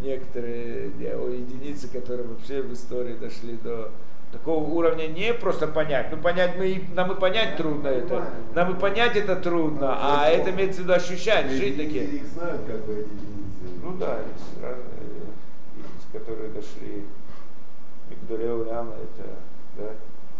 Некоторые 0.01 0.91
о, 1.15 1.29
единицы, 1.29 1.87
которые 1.87 2.27
вообще 2.27 2.61
в 2.61 2.71
истории 2.71 3.15
дошли 3.15 3.57
до 3.63 3.91
такого 4.31 4.63
уровня 4.63 5.07
не 5.07 5.33
просто 5.33 5.67
понять. 5.67 6.07
Ну 6.11 6.17
понять 6.17 6.57
мы, 6.57 6.83
нам 6.93 7.11
и 7.11 7.19
понять 7.19 7.57
трудно 7.57 7.87
это. 7.87 8.25
Нам 8.53 8.75
и 8.75 8.79
понять 8.79 9.15
это 9.15 9.35
трудно, 9.35 9.97
а 9.99 10.27
это 10.27 10.51
имеется 10.51 10.81
в 10.81 10.83
виду 10.83 10.93
ощущать, 10.93 11.49
жить 11.49 11.77
такие. 11.77 12.03
Их 12.05 12.25
знают, 12.25 12.61
как 12.65 12.85
бы 12.85 12.93
эти 12.93 13.09
единицы. 13.09 13.83
Ну 13.83 13.93
да, 13.97 14.19
есть 14.19 14.61
разные 14.61 14.85
единицы, 15.75 16.07
которые 16.13 16.49
дошли 16.49 17.05
Мигдоле 18.09 18.53
Уляма, 18.53 18.93
это, 18.93 19.29
да, 19.77 19.91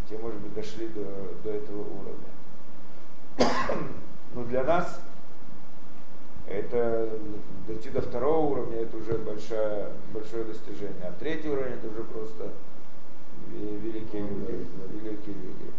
те, 0.10 0.17
может 0.17 0.39
быть, 0.39 0.54
дошли 0.54 0.88
до, 0.88 1.04
до 1.43 1.56
этого 1.56 1.82
уровня. 1.82 3.50
Но 4.34 4.43
для 4.43 4.63
нас 4.63 5.02
это 6.47 7.10
дойти 7.67 7.89
до 7.89 8.02
второго 8.02 8.52
уровня, 8.52 8.82
это 8.82 8.97
уже 8.97 9.17
большое, 9.17 9.88
большое 10.13 10.45
достижение. 10.45 11.04
А 11.04 11.12
третий 11.19 11.50
уровень 11.50 11.73
это 11.73 11.88
уже 11.88 12.04
просто 12.04 12.52
великие 13.54 14.22
люди. 14.22 14.68
Великие 15.04 15.36
люди. 15.36 15.72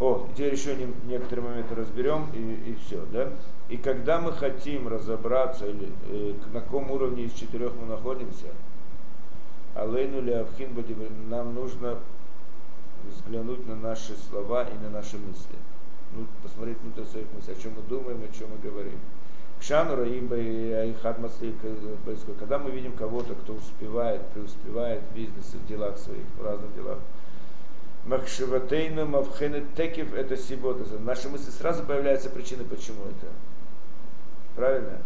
О, 0.00 0.26
теперь 0.34 0.54
еще 0.54 0.74
не, 0.76 0.88
некоторые 1.04 1.46
моменты 1.46 1.74
разберем 1.74 2.30
и, 2.32 2.70
и 2.70 2.74
все, 2.76 3.04
да? 3.12 3.28
И 3.68 3.76
когда 3.76 4.18
мы 4.18 4.32
хотим 4.32 4.88
разобраться, 4.88 5.66
или 5.66 5.90
э, 6.08 6.32
на 6.54 6.62
каком 6.62 6.90
уровне 6.90 7.24
из 7.24 7.34
четырех 7.34 7.74
мы 7.74 7.86
находимся, 7.86 8.46
Алейну 9.74 10.22
ли 10.22 10.32
Авхин 10.32 10.70
нам 11.28 11.54
нужно 11.54 11.98
взглянуть 13.08 13.66
на 13.66 13.76
наши 13.76 14.14
слова 14.28 14.64
и 14.64 14.74
на 14.82 14.90
наши 14.90 15.16
мысли. 15.18 15.56
Ну, 16.12 16.26
посмотреть 16.42 16.78
внутрь 16.78 17.04
своих 17.04 17.26
мыслей, 17.34 17.54
о 17.54 17.62
чем 17.62 17.72
мы 17.76 17.82
думаем, 17.82 18.20
о 18.22 18.36
чем 18.36 18.48
мы 18.50 18.58
говорим. 18.58 18.98
Кшану 19.60 19.94
Раим 19.96 20.32
Айхат 20.32 21.18
когда 22.38 22.58
мы 22.58 22.70
видим 22.70 22.92
кого-то, 22.92 23.34
кто 23.34 23.52
успевает, 23.54 24.22
преуспевает 24.28 25.02
в 25.02 25.14
бизнесе, 25.14 25.58
в 25.58 25.66
делах 25.66 25.98
своих, 25.98 26.24
в 26.38 26.44
разных 26.44 26.74
делах, 26.74 26.98
Махшиватейну 28.06 29.04
Мавхенет 29.04 29.74
Текев 29.76 30.14
это 30.14 30.36
сибота. 30.36 30.84
Наши 31.00 31.28
мысли 31.28 31.50
сразу 31.50 31.84
появляются 31.84 32.30
причины, 32.30 32.64
почему 32.64 33.02
это. 33.04 33.30
Правильно? 34.56 34.98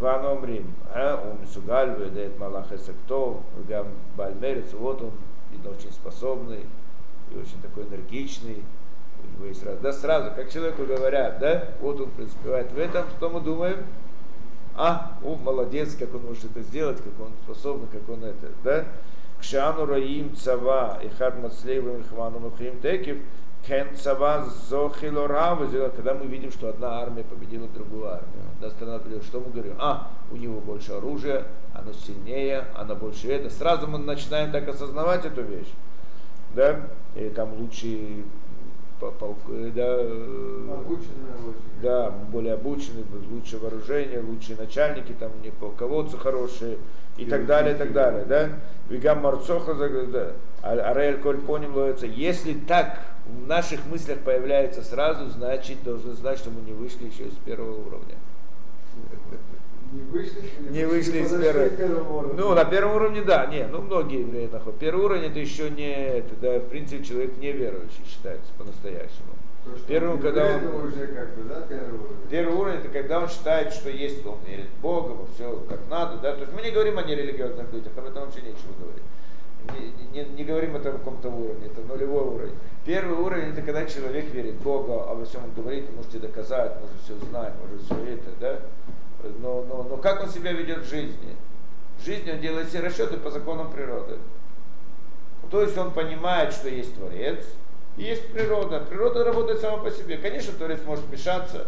Ван 0.00 0.24
Омрим, 0.24 0.72
а, 0.94 1.16
он 1.16 1.46
Сугаль, 1.46 1.94
ведает 1.98 2.38
Малах 2.38 2.72
Эсектов, 2.72 3.38
Гам 3.68 3.88
Бальмерец, 4.16 4.72
вот 4.72 5.02
он, 5.02 5.10
видно, 5.50 5.70
очень 5.70 5.92
способный 5.92 6.64
и 7.32 7.38
очень 7.38 7.60
такой 7.62 7.84
энергичный. 7.84 8.62
У 9.22 9.36
него 9.36 9.46
есть 9.46 9.62
сразу, 9.62 9.78
да 9.80 9.92
сразу, 9.92 10.30
как 10.34 10.50
человеку 10.50 10.84
говорят, 10.84 11.38
да, 11.38 11.64
вот 11.80 12.00
он 12.00 12.10
преуспевает 12.10 12.70
в 12.72 12.78
этом, 12.78 13.04
что 13.16 13.28
мы 13.28 13.40
думаем, 13.40 13.78
а, 14.76 15.18
о, 15.24 15.34
молодец, 15.34 15.96
как 15.96 16.14
он 16.14 16.26
может 16.26 16.44
это 16.44 16.62
сделать, 16.62 16.98
как 16.98 17.20
он 17.20 17.32
способен, 17.44 17.88
как 17.88 18.08
он 18.08 18.22
это, 18.22 18.48
да. 18.62 18.84
Кшану 19.40 19.86
Раим 19.86 20.34
Цава 20.36 21.00
и 21.02 21.08
Хад 21.08 21.40
Мацлеевым 21.40 22.04
Хвану 22.04 22.38
Мухрим 22.38 22.80
Текив, 22.80 23.18
Кен 23.66 23.96
Цава 23.96 24.46
Зохилорава, 24.68 25.66
когда 25.90 26.14
мы 26.14 26.26
видим, 26.26 26.50
что 26.50 26.68
одна 26.68 27.00
армия 27.00 27.24
победила 27.24 27.68
другую 27.68 28.06
армию. 28.06 28.44
Одна 28.56 28.70
страна 28.70 28.98
победила, 28.98 29.22
что 29.22 29.40
мы 29.40 29.50
говорим? 29.50 29.74
А, 29.78 30.10
у 30.30 30.36
него 30.36 30.60
больше 30.60 30.92
оружия, 30.92 31.44
оно 31.74 31.92
сильнее, 31.92 32.64
оно 32.76 32.94
больше 32.94 33.28
это. 33.28 33.50
Сразу 33.50 33.86
мы 33.86 33.98
начинаем 33.98 34.52
так 34.52 34.68
осознавать 34.68 35.24
эту 35.24 35.42
вещь. 35.42 35.72
Да? 36.58 36.80
И 37.14 37.30
там 37.30 37.54
лучшие 37.54 38.24
Э, 39.00 39.70
да, 39.74 39.96
э, 40.00 40.82
да, 41.82 42.10
более 42.10 42.54
обученные, 42.54 43.04
лучшее 43.30 43.60
вооружение, 43.60 44.20
лучшие 44.20 44.56
начальники, 44.56 45.14
там 45.18 45.30
не 45.42 45.50
полководцы 45.50 46.16
хорошие 46.16 46.78
и 47.16 47.24
так 47.24 47.46
далее, 47.46 47.74
и 47.74 47.78
так 47.78 47.92
далее, 47.92 48.24
да. 48.24 48.48
Вигам 48.88 49.22
Марцоха, 49.22 49.74
да. 49.74 50.32
Араэль 50.62 51.18
Коль 51.20 51.38
поним 51.38 51.76
ловится. 51.76 52.06
Если 52.06 52.54
так 52.54 53.00
в 53.26 53.46
наших 53.46 53.86
мыслях 53.86 54.18
появляется 54.20 54.82
сразу, 54.82 55.28
значит, 55.28 55.82
должны 55.84 56.12
знать, 56.14 56.38
что 56.38 56.50
мы 56.50 56.60
не 56.62 56.72
вышли 56.72 57.06
еще 57.06 57.24
из 57.24 57.34
первого 57.44 57.86
уровня. 57.86 58.16
Не 59.90 60.02
вышли, 60.02 60.42
не 60.68 60.84
вышли 60.84 61.18
из 61.20 61.30
первого. 61.30 62.34
Ну, 62.34 62.54
на 62.54 62.64
первом 62.66 62.96
уровне, 62.96 63.22
да, 63.22 63.46
не, 63.46 63.66
ну 63.66 63.80
многие 63.80 64.20
евреи 64.20 64.46
находят. 64.52 64.78
Первый 64.78 65.04
уровень 65.04 65.30
это 65.30 65.38
еще 65.38 65.70
не, 65.70 66.18
это, 66.18 66.34
да, 66.42 66.58
в 66.58 66.68
принципе, 66.68 67.02
человек 67.02 67.38
неверующий 67.38 68.04
считается 68.06 68.52
по-настоящему. 68.58 69.32
Первым, 69.86 70.20
когда 70.20 70.56
он, 70.56 70.86
уже 70.86 71.06
как 71.06 71.34
бы, 71.34 71.44
да, 71.48 71.62
первый 71.62 72.00
уровень. 72.00 72.28
Первый 72.30 72.54
уровень 72.54 72.78
это 72.80 72.88
когда 72.88 73.20
он 73.20 73.28
считает, 73.28 73.72
что 73.72 73.88
есть, 73.88 74.24
он 74.26 74.38
верит 74.46 74.66
в 74.66 74.80
Бога, 74.82 75.12
во 75.12 75.26
все 75.34 75.64
как 75.68 75.80
надо, 75.88 76.18
да. 76.18 76.34
То 76.34 76.42
есть 76.42 76.52
мы 76.52 76.60
не 76.60 76.70
говорим 76.70 76.98
о 76.98 77.02
нерелигиозных 77.02 77.72
людях, 77.72 77.92
об 77.96 78.06
этом 78.06 78.24
вообще 78.24 78.40
нечего 78.42 78.72
говорить. 78.78 79.02
Не, 80.12 80.22
не, 80.22 80.28
не 80.30 80.44
говорим 80.44 80.76
о 80.76 80.80
каком-то 80.80 81.28
уровне, 81.28 81.66
это 81.66 81.80
нулевой 81.82 82.24
уровень. 82.24 82.54
Первый 82.84 83.18
уровень 83.18 83.52
это 83.52 83.62
когда 83.62 83.86
человек 83.86 84.26
верит 84.32 84.54
в 84.54 84.62
Бога, 84.62 85.10
обо 85.10 85.24
всем 85.24 85.44
он 85.44 85.52
говорит, 85.52 85.84
можете 85.94 86.18
доказать, 86.18 86.74
может 86.80 86.96
все 87.04 87.14
знать, 87.30 87.52
может 87.60 87.84
все 87.84 88.14
это, 88.14 88.30
да 88.40 88.60
но, 89.40 89.64
но, 89.68 89.82
но 89.82 89.96
как 89.96 90.22
он 90.22 90.30
себя 90.30 90.52
ведет 90.52 90.84
в 90.84 90.88
жизни? 90.88 91.36
В 91.98 92.04
жизни 92.04 92.30
он 92.30 92.40
делает 92.40 92.68
все 92.68 92.80
расчеты 92.80 93.16
по 93.16 93.30
законам 93.30 93.70
природы. 93.70 94.18
То 95.50 95.62
есть 95.62 95.76
он 95.76 95.92
понимает, 95.92 96.52
что 96.52 96.68
есть 96.68 96.94
Творец, 96.94 97.44
и 97.96 98.04
есть 98.04 98.32
природа. 98.32 98.80
Природа 98.80 99.24
работает 99.24 99.60
сама 99.60 99.78
по 99.78 99.90
себе. 99.90 100.18
Конечно, 100.18 100.52
Творец 100.52 100.80
может 100.84 101.04
вмешаться, 101.06 101.66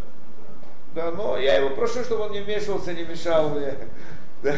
да, 0.95 1.13
но 1.13 1.39
я 1.39 1.57
его 1.57 1.71
прошу, 1.71 2.03
чтобы 2.03 2.25
он 2.25 2.33
не 2.33 2.41
вмешивался, 2.41 2.93
не 2.93 3.05
мешал 3.05 3.51
мне. 3.51 3.75
Да. 4.43 4.55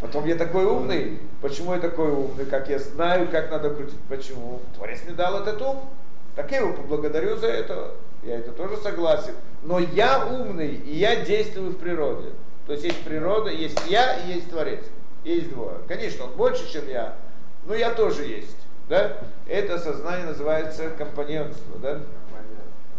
Потом 0.00 0.26
я 0.26 0.34
такой 0.34 0.64
умный. 0.64 1.20
Почему 1.40 1.72
я 1.74 1.78
такой 1.78 2.10
умный? 2.10 2.44
Как 2.46 2.68
я 2.68 2.80
знаю, 2.80 3.28
как 3.30 3.48
надо 3.48 3.70
крутить. 3.70 4.00
Почему? 4.08 4.60
Творец 4.74 5.04
мне 5.04 5.14
дал 5.14 5.40
этот 5.40 5.62
ум. 5.62 5.88
Так 6.34 6.50
я 6.50 6.58
его 6.58 6.72
поблагодарю 6.72 7.36
за 7.36 7.46
это. 7.46 7.92
Я 8.22 8.38
это 8.38 8.52
тоже 8.52 8.76
согласен. 8.76 9.34
Но 9.62 9.78
я 9.78 10.26
умный, 10.26 10.74
и 10.74 10.96
я 10.96 11.24
действую 11.24 11.70
в 11.70 11.76
природе. 11.76 12.30
То 12.66 12.72
есть 12.72 12.84
есть 12.84 13.02
природа, 13.02 13.50
есть 13.50 13.78
я 13.88 14.16
и 14.18 14.34
есть 14.34 14.50
Творец. 14.50 14.84
Есть 15.24 15.50
двое. 15.50 15.76
Конечно, 15.88 16.24
он 16.24 16.32
больше, 16.32 16.70
чем 16.72 16.88
я, 16.88 17.16
но 17.64 17.74
я 17.74 17.92
тоже 17.92 18.24
есть. 18.24 18.56
Да? 18.88 19.18
Это 19.46 19.78
сознание 19.78 20.26
называется 20.26 20.90
компонентство. 20.90 21.78
Да? 21.78 22.00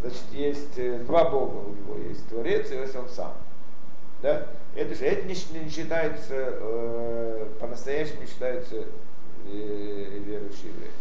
Значит, 0.01 0.23
есть 0.31 0.77
э, 0.77 0.99
два 0.99 1.29
Бога 1.29 1.57
у 1.57 1.69
него. 1.69 1.97
Есть 2.09 2.27
Творец 2.27 2.71
и 2.71 2.75
есть 2.75 2.95
он 2.95 3.07
сам. 3.09 3.33
Да? 4.21 4.47
Это 4.75 4.95
же 4.95 5.05
это 5.05 5.25
не, 5.25 5.35
не 5.59 5.69
считается, 5.69 6.33
э, 6.33 7.47
по-настоящему 7.59 8.21
не 8.21 8.27
считается 8.27 8.75
э, 8.75 10.19
верующий 10.25 10.69
еврей. 10.69 10.91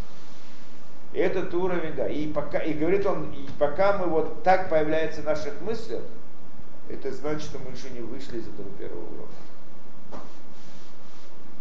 Этот 1.13 1.53
уровень, 1.53 1.95
да, 1.95 2.09
и, 2.09 2.33
пока, 2.33 2.59
и 2.59 2.73
говорит 2.73 3.05
он, 3.05 3.33
и 3.33 3.47
пока 3.59 3.99
мы 3.99 4.07
вот 4.07 4.43
так 4.43 4.71
появляется 4.71 5.21
в 5.21 5.27
наших 5.27 5.61
мыслях, 5.61 6.03
это 6.89 7.13
значит, 7.13 7.43
что 7.43 7.59
мы 7.59 7.71
еще 7.73 7.91
не 7.91 8.01
вышли 8.01 8.39
из 8.39 8.49
этого 8.49 8.69
первого 8.79 9.05
уровня. 9.05 9.27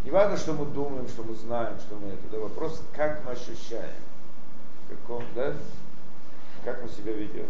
Не 0.04 0.12
важно, 0.12 0.38
что 0.38 0.54
мы 0.54 0.66
думаем, 0.66 1.08
что 1.08 1.24
мы 1.24 1.36
знаем, 1.36 1.78
что 1.80 1.96
мы 1.96 2.08
это. 2.08 2.28
Да, 2.32 2.40
вопрос, 2.40 2.82
как 2.96 3.24
мы 3.26 3.34
ощущаем, 3.34 3.92
как 4.90 5.10
он, 5.10 5.24
да, 5.36 5.54
как 6.64 6.82
мы 6.82 6.90
себя 6.90 7.14
ведем. 7.14 7.48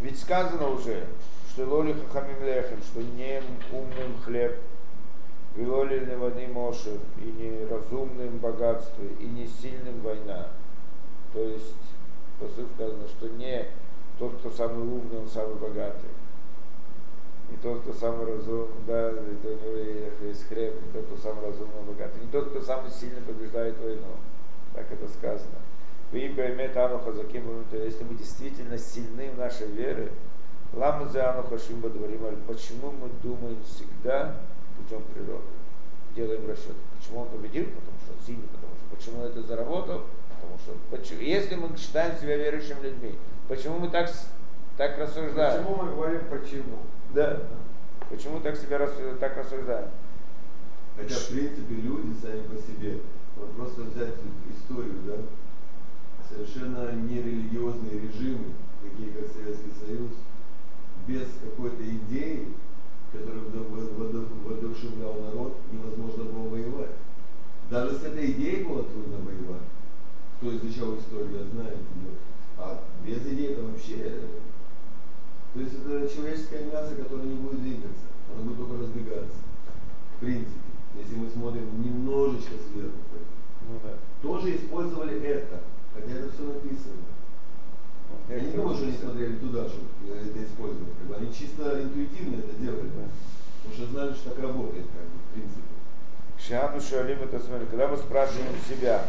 Ведь 0.00 0.20
сказано 0.20 0.68
уже, 0.68 1.06
что 1.58 1.66
лоли 1.66 1.92
хахамим 1.92 2.40
лехем, 2.44 2.80
что 2.84 3.02
не 3.02 3.42
умным 3.72 4.16
хлеб, 4.24 4.56
и 5.56 5.66
лоли 5.66 6.06
невани 6.06 6.46
мошев, 6.46 7.00
и 7.20 7.32
не 7.32 7.66
разумным 7.66 8.38
богатство, 8.38 9.02
и 9.18 9.24
не 9.24 9.44
сильным 9.48 10.00
война. 10.02 10.50
То 11.32 11.42
есть, 11.42 11.74
по 12.38 12.46
сути 12.46 12.68
сказано, 12.76 13.08
что 13.08 13.28
не 13.30 13.66
тот, 14.20 14.36
кто 14.38 14.52
самый 14.52 14.86
умный, 14.86 15.18
он 15.18 15.28
самый 15.28 15.56
богатый. 15.56 16.10
Не 17.50 17.56
тот, 17.56 17.80
кто 17.80 17.92
самый 17.92 18.26
разумный, 18.26 18.84
да, 18.86 19.10
это 19.10 19.48
у 19.48 19.50
него 19.50 20.28
есть 20.28 20.46
хлеб, 20.46 20.80
не 20.80 20.92
тот, 20.92 21.06
кто 21.06 21.16
самый 21.16 21.44
разумный, 21.44 21.82
богатый. 21.88 22.20
Не 22.20 22.30
тот, 22.30 22.50
кто 22.50 22.60
самый 22.60 22.92
сильный 22.92 23.22
побеждает 23.22 23.76
войну. 23.80 24.14
Так 24.74 24.86
это 24.92 25.08
сказано. 25.08 25.58
Если 26.12 28.04
мы 28.04 28.14
действительно 28.14 28.78
сильны 28.78 29.32
в 29.32 29.38
нашей 29.38 29.66
вере, 29.72 30.12
Лама 30.72 31.08
Зану 31.08 31.42
Хашим 31.44 31.80
Бадварим 31.80 32.20
Почему 32.46 32.92
мы 32.92 33.08
думаем 33.22 33.58
всегда 33.64 34.36
путем 34.76 35.02
природы? 35.12 35.42
Делаем 36.14 36.48
расчет. 36.48 36.74
Почему 36.98 37.20
он 37.20 37.28
победил? 37.28 37.66
Потому 37.66 37.96
что 38.04 38.12
он 38.12 38.26
сильный, 38.26 38.48
потому 38.48 38.72
что 38.74 38.96
почему 38.96 39.24
это 39.24 39.42
заработал? 39.42 40.02
Потому 40.28 40.58
что 40.58 40.72
почему, 40.90 41.20
если 41.20 41.54
мы 41.54 41.76
считаем 41.76 42.16
себя 42.18 42.36
верующими 42.36 42.80
людьми, 42.82 43.14
почему 43.48 43.78
мы 43.78 43.88
так, 43.88 44.10
так 44.76 44.98
рассуждаем? 44.98 45.64
Почему 45.64 45.82
мы 45.82 45.90
говорим 45.94 46.22
почему? 46.30 46.78
Да. 47.14 47.42
Почему 48.10 48.40
так 48.40 48.56
себя 48.56 48.88
так 49.20 49.36
рассуждаем? 49.36 49.88
Хотя, 50.96 51.14
в 51.14 51.28
принципе, 51.28 51.74
люди 51.74 52.16
сами 52.20 52.42
по 52.42 52.56
себе, 52.56 52.98
вот 53.36 53.52
просто 53.52 53.82
взять 53.82 54.14
историю, 54.52 54.96
да, 55.06 55.14
совершенно 56.28 56.92
нерелигиозные 56.92 58.00
режимы, 58.00 58.46
такие 58.82 59.12
как 59.12 59.30
Советский 59.30 59.72
Союз, 59.78 60.10
без 61.08 61.26
какой-то 61.42 61.82
идеи, 61.82 62.48
которая 63.10 63.40
воодушевлял 63.42 65.14
народ, 65.14 65.56
невозможно 65.72 66.24
было 66.24 66.48
воевать. 66.48 66.90
Даже 67.70 67.94
с 67.96 68.04
этой 68.04 68.32
идеей 68.32 68.64
было 68.64 68.84
трудно 68.84 69.16
воевать. 69.16 69.62
Кто 70.36 70.54
изучал 70.54 70.96
историю, 70.96 71.48
знает 71.52 71.78
ее. 71.96 72.12
А 72.58 72.84
без 73.04 73.26
идеи 73.26 73.52
это 73.52 73.62
вообще... 73.62 74.20
То 75.54 75.60
есть 75.60 75.74
это 75.74 76.14
человеческое 76.14 76.66
мясо, 76.66 76.94
которое 76.94 77.24
не 77.24 77.36
будет 77.36 77.62
двигаться. 77.62 78.04
Оно 78.30 78.44
будет 78.44 78.58
только 78.58 78.82
разбегаться. 78.82 79.38
В 80.16 80.20
принципе. 80.20 80.60
Если 80.98 81.16
мы 81.16 81.30
смотрим 81.30 81.82
немножечко 81.82 82.52
сверху. 82.70 82.98
Ну, 83.68 83.80
да. 83.82 83.94
Тоже 84.22 84.56
использовали 84.56 85.20
это. 85.22 85.62
Хотя 85.94 86.12
это 86.12 86.30
все 86.32 86.42
написано. 86.42 87.17
Я 88.28 88.40
не 88.40 88.52
думаю, 88.52 88.76
что 88.76 88.84
они 88.84 88.96
смотрели 88.96 89.36
туда, 89.36 89.64
чтобы 89.68 89.88
это 90.12 90.44
использовать. 90.44 90.94
Как 90.98 91.06
бы 91.08 91.16
они 91.16 91.32
чисто 91.32 91.80
интуитивно 91.82 92.38
это 92.38 92.54
делали, 92.60 92.90
потому 92.90 93.74
что 93.74 93.86
знали, 93.86 94.12
что 94.12 94.30
так 94.30 94.42
работает, 94.42 94.84
как 94.84 95.04
бы, 95.08 95.18
в 95.18 95.32
принципе. 95.32 95.62
Шиану 96.38 96.80
Шуалим 96.80 97.22
это 97.22 97.40
смотри, 97.40 97.66
когда 97.66 97.88
мы 97.88 97.96
спрашиваем 97.96 98.54
себя, 98.68 99.02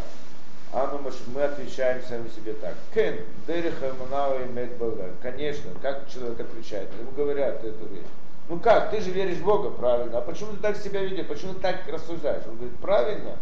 Ану 0.72 1.00
мы 1.34 1.42
отвечаем 1.42 2.02
сами 2.08 2.30
себе 2.30 2.54
так. 2.54 2.76
Кен, 2.94 3.22
Дериха 3.48 3.92
Мунава 4.00 4.44
и 4.44 4.48
Медбага. 4.48 5.12
Конечно, 5.22 5.72
как 5.82 6.08
человек 6.08 6.40
отвечает? 6.40 6.90
Ему 7.00 7.12
говорят 7.12 7.64
эту 7.64 7.88
вещь. 7.88 8.06
Ну 8.50 8.60
как, 8.60 8.92
ты 8.92 9.02
же 9.02 9.12
веришь 9.12 9.38
в 9.38 9.44
Бога, 9.44 9.72
правильно. 9.72 10.20
А 10.20 10.22
почему 10.22 10.54
ты 10.54 10.58
так 10.58 10.78
себя 10.78 11.02
ведешь? 11.02 11.26
Почему 11.26 11.56
ты 11.56 11.62
так 11.62 11.88
рассуждаешь? 11.88 12.44
Он 12.48 12.56
говорит, 12.56 12.78
правильно, 12.78 13.36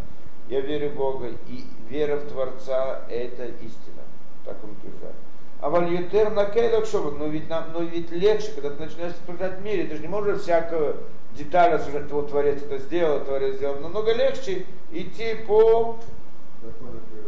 я 0.47 0.61
верю 0.61 0.89
в 0.89 0.95
Бога, 0.95 1.27
и 1.47 1.65
вера 1.89 2.15
в 2.15 2.27
Творца– 2.29 3.01
это 3.09 3.45
истина. 3.45 4.03
Так 4.45 4.55
он 4.63 4.71
утверждает. 4.71 5.15
А 5.59 5.69
вальютер 5.69 6.31
на 6.31 6.45
шобот, 6.85 7.17
но 7.17 7.25
ведь 7.25 7.49
нам, 7.49 7.65
но 7.73 7.81
ведь 7.81 8.11
легче, 8.11 8.51
когда 8.53 8.69
ты 8.69 8.83
начинаешь 8.83 9.13
рассуждать 9.13 9.59
в 9.59 9.63
мире, 9.63 9.85
ты 9.85 9.95
же 9.95 10.01
не 10.01 10.07
можешь 10.07 10.41
всякую 10.41 10.97
деталь 11.35 11.73
рассуждать, 11.73 12.11
вот 12.11 12.29
Творец 12.29 12.61
это 12.61 12.77
сделал, 12.77 13.21
Творец 13.21 13.55
сделал. 13.55 13.79
Намного 13.79 14.13
легче 14.13 14.65
идти 14.91 15.35
по, 15.47 15.97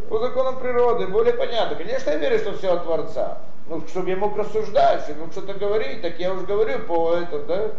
по 0.10 0.20
законам 0.20 0.60
природы, 0.60 1.08
более 1.08 1.34
понятно. 1.34 1.76
Конечно, 1.76 2.12
я 2.12 2.18
верю, 2.18 2.38
что 2.38 2.54
все 2.54 2.74
от 2.74 2.84
Творца. 2.84 3.40
Ну, 3.68 3.82
чтобы 3.88 4.10
я 4.10 4.18
мог 4.18 4.38
рассуждать, 4.38 5.04
чтобы 5.04 5.22
мог 5.22 5.32
что-то 5.32 5.54
говорить, 5.56 6.02
так 6.02 6.20
я 6.20 6.34
уже 6.34 6.46
говорю 6.46 6.80
по 6.86 7.14
этому, 7.14 7.46
да, 7.46 7.72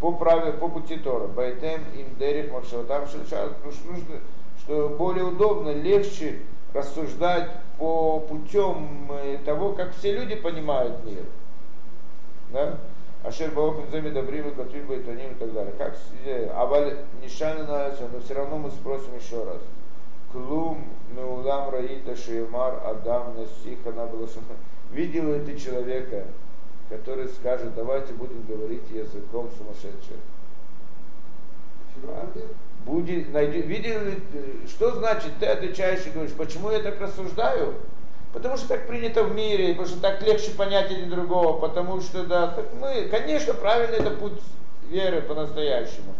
по 0.00 0.12
правилу, 0.12 0.52
по 0.58 0.68
пути 0.68 0.96
Тора. 0.96 1.26
Байтем 1.26 1.84
им 1.96 2.16
дерих 2.18 2.52
шельшат, 2.64 3.56
потому 3.56 3.72
что 3.72 3.88
что 4.60 4.88
более 4.90 5.24
удобно, 5.24 5.70
легче 5.70 6.40
рассуждать 6.74 7.50
по 7.78 8.20
путем 8.20 9.10
э, 9.12 9.38
того, 9.44 9.72
как 9.72 9.94
все 9.94 10.12
люди 10.12 10.34
понимают 10.34 11.04
мир. 11.04 11.24
Да? 12.52 12.78
Ашер 13.24 13.50
Баохин 13.50 13.90
Земи 13.90 14.10
Добрим 14.10 14.48
и 14.48 14.50
Байтоним 14.52 15.32
и 15.32 15.34
так 15.34 15.52
далее. 15.52 15.74
Как 15.76 15.96
Аваль 16.54 16.98
Нишана 17.22 17.92
но 18.12 18.20
все 18.20 18.34
равно 18.34 18.58
мы 18.58 18.70
спросим 18.70 19.16
еще 19.18 19.44
раз. 19.44 19.60
Клум 20.32 20.84
Меулам 21.14 21.70
Раита 21.70 22.14
Шеймар 22.14 22.80
Адам 22.84 23.34
Насиха 23.36 23.92
Набалашан. 23.92 24.42
Видел 24.92 25.32
ли 25.32 25.40
ты 25.44 25.58
человека, 25.58 26.24
который 26.88 27.28
скажет, 27.28 27.74
давайте 27.74 28.12
будем 28.12 28.42
говорить 28.46 28.88
языком 28.90 29.50
сумасшедших? 29.58 30.16
Будет, 32.84 33.32
найди, 33.32 33.60
видел 33.60 34.00
ли, 34.00 34.18
что 34.66 34.92
значит, 34.92 35.32
ты 35.38 35.46
отвечаешь 35.46 36.06
и 36.06 36.10
говоришь, 36.10 36.32
почему 36.32 36.70
я 36.70 36.78
так 36.78 37.00
рассуждаю? 37.00 37.74
Потому 38.32 38.56
что 38.56 38.68
так 38.68 38.86
принято 38.86 39.24
в 39.24 39.34
мире, 39.34 39.74
потому 39.74 39.88
что 39.88 40.00
так 40.00 40.22
легче 40.22 40.50
понять 40.52 40.90
один 40.90 41.10
другого, 41.10 41.58
потому 41.58 42.00
что, 42.00 42.24
да, 42.24 42.48
так 42.48 42.66
мы, 42.80 43.08
конечно, 43.10 43.54
правильно 43.54 43.96
это 43.96 44.10
путь 44.10 44.40
веры 44.88 45.22
по-настоящему, 45.22 46.14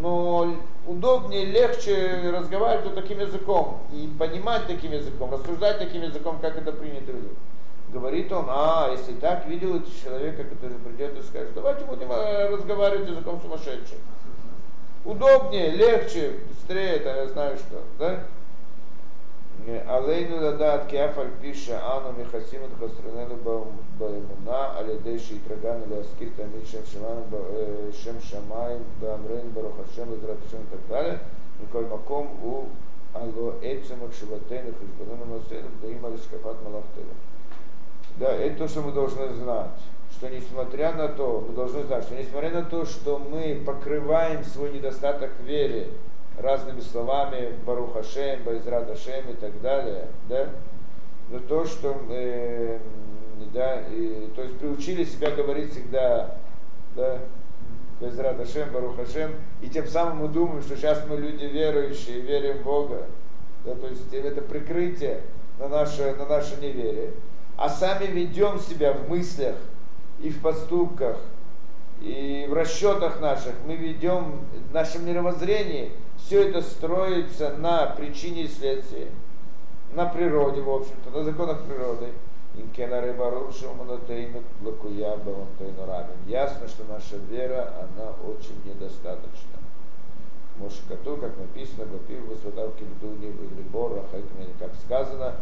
но 0.00 0.56
удобнее, 0.86 1.44
легче 1.46 2.30
разговаривать 2.32 2.86
вот 2.86 2.94
таким 2.94 3.20
языком 3.20 3.80
и 3.92 4.08
понимать 4.18 4.66
таким 4.66 4.92
языком, 4.92 5.32
рассуждать 5.32 5.78
таким 5.78 6.02
языком, 6.02 6.38
как 6.40 6.56
это 6.56 6.72
принято 6.72 7.12
мире. 7.12 7.28
Говорит 7.92 8.32
он, 8.32 8.46
а, 8.48 8.90
если 8.92 9.12
так, 9.12 9.46
видел 9.46 9.76
это 9.76 9.88
человека, 10.02 10.44
который 10.44 10.76
придет 10.78 11.18
и 11.18 11.22
скажет, 11.22 11.54
давайте 11.54 11.84
будем 11.84 12.10
э, 12.10 12.48
разговаривать 12.48 13.08
языком 13.08 13.40
сумасшедших 13.40 13.98
удобнее, 15.06 15.70
легче, 15.70 16.40
быстрее, 16.48 16.98
там, 17.00 17.16
я 17.16 17.28
знаю 17.28 17.56
что, 17.56 17.80
да? 17.98 18.24
Алейну 19.66 20.38
дадат 20.38 20.86
кефаль 20.86 21.30
пиша 21.42 21.80
ану 21.82 22.12
михасим 22.12 22.60
михасимут 22.60 22.70
хастранену 22.78 23.36
баимуна 23.98 24.78
алидейши 24.78 25.34
и 25.34 25.38
траган 25.40 25.82
или 25.82 26.28
тамид 26.36 26.68
шем 26.68 26.82
шамаем 26.86 27.24
э, 27.32 27.90
шем 28.00 28.20
шамай, 28.20 28.78
бамрин 29.00 29.50
барухашем 29.50 30.14
безраташем 30.14 30.60
и 30.60 30.70
так 30.70 30.88
далее. 30.88 31.18
Николь 31.60 31.86
маком 31.86 32.28
у 32.44 32.66
алло 33.12 33.54
эцемах 33.60 34.14
шиватейну 34.14 34.72
да 35.00 35.16
намасейну 35.16 35.68
даим 35.82 36.06
алишкафат 36.06 36.62
малахтейну. 36.62 37.14
Да, 38.18 38.32
это 38.32 38.58
то, 38.58 38.68
что 38.68 38.82
мы 38.82 38.92
должны 38.92 39.34
знать 39.34 39.80
что 40.16 40.30
несмотря 40.30 40.92
на 40.92 41.08
то, 41.08 41.44
мы 41.46 41.54
должны 41.54 41.82
знать, 41.82 42.04
что 42.04 42.14
несмотря 42.14 42.50
на 42.50 42.62
то, 42.62 42.86
что 42.86 43.18
мы 43.18 43.62
покрываем 43.66 44.44
свой 44.44 44.72
недостаток 44.72 45.30
в 45.38 45.44
вере 45.44 45.88
разными 46.38 46.80
словами, 46.80 47.52
Барух 47.66 47.96
Ашем, 47.96 48.42
Байзрат 48.44 48.90
Ашем 48.90 49.28
и 49.30 49.34
так 49.34 49.60
далее, 49.60 50.06
да, 50.28 50.48
но 51.28 51.38
то, 51.40 51.66
что 51.66 52.00
э, 52.08 52.78
да, 53.52 53.82
и, 53.90 54.30
то 54.34 54.42
есть 54.42 54.58
приучили 54.58 55.04
себя 55.04 55.30
говорить 55.32 55.72
всегда, 55.72 56.36
да, 56.94 57.18
Байзрат 58.00 58.40
Ашем, 58.40 58.70
Барух 58.72 58.98
Ашем, 58.98 59.32
и 59.60 59.68
тем 59.68 59.86
самым 59.86 60.18
мы 60.18 60.28
думаем, 60.28 60.62
что 60.62 60.76
сейчас 60.76 61.04
мы 61.08 61.16
люди 61.16 61.44
верующие, 61.44 62.20
верим 62.20 62.58
в 62.58 62.62
Бога, 62.62 63.02
да, 63.66 63.74
то 63.74 63.86
есть 63.86 64.12
это 64.14 64.40
прикрытие 64.40 65.20
на 65.58 65.68
наше, 65.68 66.14
на 66.14 66.24
наше 66.24 66.56
неверие, 66.56 67.10
а 67.58 67.68
сами 67.68 68.06
ведем 68.06 68.58
себя 68.58 68.94
в 68.94 69.10
мыслях 69.10 69.56
и 70.20 70.30
в 70.30 70.40
поступках, 70.40 71.18
и 72.00 72.46
в 72.48 72.52
расчетах 72.52 73.20
наших 73.20 73.54
мы 73.66 73.76
ведем 73.76 74.40
в 74.70 74.74
нашем 74.74 75.06
мировоззрении, 75.06 75.92
все 76.18 76.48
это 76.48 76.62
строится 76.62 77.56
на 77.56 77.86
причине 77.86 78.42
и 78.42 78.48
следствии, 78.48 79.08
на 79.92 80.06
природе, 80.06 80.60
в 80.60 80.70
общем-то, 80.70 81.10
на 81.10 81.24
законах 81.24 81.62
природы. 81.64 82.06
Ясно, 86.26 86.68
что 86.68 86.84
наша 86.88 87.16
вера, 87.30 87.72
она 87.80 88.12
очень 88.26 88.58
недостаточна. 88.64 89.58
Мошкату, 90.56 91.18
как 91.18 91.36
написано, 91.36 91.84
Бапив, 91.84 92.24
Высватавки, 92.26 92.84
Бдуни, 92.84 93.30
Либор, 93.58 94.02
как 94.58 94.70
сказано, 94.84 95.34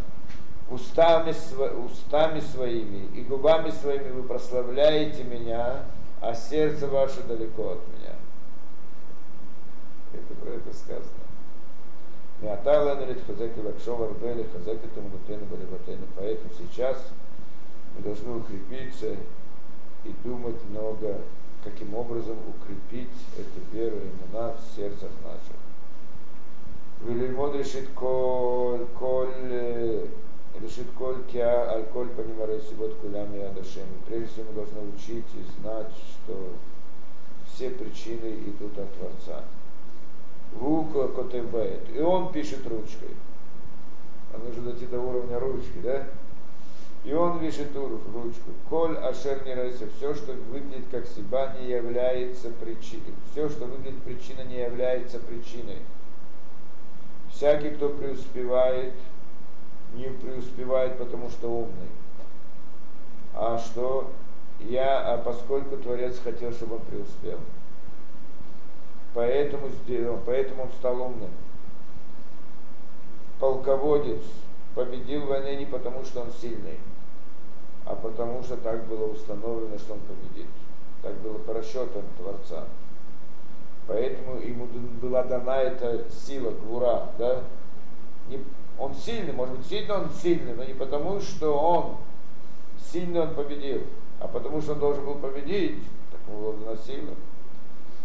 устами, 0.70 1.34
устами 1.84 2.40
своими 2.40 3.06
и 3.14 3.22
губами 3.22 3.70
своими 3.70 4.10
вы 4.10 4.22
прославляете 4.22 5.24
меня, 5.24 5.84
а 6.20 6.34
сердце 6.34 6.86
ваше 6.86 7.22
далеко 7.22 7.72
от 7.72 7.80
меня. 7.88 8.14
Это 10.12 10.34
про 10.40 10.50
это 10.50 10.72
сказано. 10.74 11.24
Миатала 12.40 12.94
нарит 12.94 13.18
хазеки 13.26 13.58
лакшом 13.60 14.02
арбели 14.02 14.46
хазеки 14.52 14.86
тамунутену 14.94 15.46
балибатену. 15.46 16.06
Поэтому 16.16 16.50
сейчас 16.58 17.02
мы 17.96 18.02
должны 18.02 18.36
укрепиться 18.36 19.16
и 20.04 20.14
думать 20.24 20.56
много, 20.70 21.20
каким 21.62 21.94
образом 21.94 22.36
укрепить 22.48 23.08
эту 23.38 23.76
веру 23.76 23.96
и 23.96 24.00
имена 24.00 24.52
в 24.52 24.76
сердцах 24.76 25.10
наших. 25.24 25.56
Вилимод 27.02 27.54
решит 27.56 27.88
коль, 27.94 28.86
коль 28.98 30.08
решит 30.60 30.86
коль 30.96 31.22
кя, 31.32 31.70
аль 31.70 31.84
коль 31.92 32.08
понимарей 32.08 32.60
сибот 32.60 32.94
кулям 32.96 33.34
и 33.34 33.40
адашем. 33.40 33.86
Прежде 34.06 34.26
всего 34.28 34.46
мы 34.50 34.54
должны 34.54 34.80
учить 34.94 35.26
и 35.34 35.60
знать, 35.60 35.90
что 36.24 36.52
все 37.52 37.70
причины 37.70 38.34
идут 38.46 38.78
от 38.78 38.92
Творца. 38.94 39.44
Вука 40.52 41.08
котебает. 41.08 41.82
И 41.94 42.00
он 42.00 42.32
пишет 42.32 42.66
ручкой. 42.66 43.10
А 44.32 44.38
нужно 44.38 44.70
дойти 44.70 44.86
до 44.86 45.00
уровня 45.00 45.38
ручки, 45.38 45.78
да? 45.82 46.06
И 47.04 47.12
он 47.12 47.38
пишет 47.38 47.68
ручку. 47.76 48.50
Коль 48.68 48.96
ашер 48.96 49.44
не 49.44 49.54
райся. 49.54 49.86
Все, 49.96 50.14
что 50.14 50.32
выглядит 50.32 50.86
как 50.90 51.06
себя, 51.06 51.54
не 51.60 51.68
является 51.68 52.50
причиной. 52.50 53.14
Все, 53.30 53.48
что 53.48 53.66
выглядит 53.66 54.02
причиной, 54.02 54.46
не 54.46 54.60
является 54.60 55.18
причиной. 55.18 55.78
Всякий, 57.30 57.70
кто 57.70 57.90
преуспевает, 57.90 58.94
не 59.94 60.06
преуспевает, 60.06 60.98
потому 60.98 61.30
что 61.30 61.48
умный. 61.48 61.88
А 63.34 63.58
что 63.58 64.10
я, 64.60 65.14
а 65.14 65.18
поскольку 65.18 65.76
Творец 65.76 66.18
хотел, 66.22 66.52
чтобы 66.52 66.76
он 66.76 66.82
преуспел. 66.82 67.38
Поэтому, 69.14 69.68
сделал, 69.68 70.18
поэтому 70.24 70.64
он 70.64 70.68
стал 70.78 71.00
умным. 71.00 71.30
Полководец 73.38 74.22
победил 74.74 75.22
в 75.22 75.28
войне 75.28 75.56
не 75.56 75.66
потому, 75.66 76.04
что 76.04 76.22
он 76.22 76.32
сильный, 76.32 76.78
а 77.84 77.94
потому 77.94 78.42
что 78.42 78.56
так 78.56 78.86
было 78.86 79.12
установлено, 79.12 79.78
что 79.78 79.94
он 79.94 80.00
победит. 80.00 80.48
Так 81.02 81.14
было 81.16 81.38
по 81.38 81.52
расчетам 81.52 82.02
Творца. 82.18 82.64
Поэтому 83.86 84.40
ему 84.40 84.66
была 85.00 85.22
дана 85.24 85.58
эта 85.58 86.04
сила, 86.10 86.50
гвура, 86.50 87.08
да? 87.18 87.42
Не, 88.28 88.42
он 88.78 88.94
сильный, 88.94 89.32
может 89.32 89.56
быть, 89.56 89.66
сильно 89.66 89.94
он 89.94 90.10
сильный, 90.10 90.54
но 90.54 90.64
не 90.64 90.74
потому, 90.74 91.20
что 91.20 91.56
он 91.56 91.96
сильный 92.92 93.20
он 93.20 93.34
победил, 93.34 93.82
а 94.20 94.28
потому 94.28 94.60
что 94.60 94.72
он 94.72 94.78
должен 94.78 95.04
был 95.04 95.14
победить, 95.14 95.82
так 96.10 96.20
ему 96.28 96.52
было 96.52 96.76
сила. 96.76 97.14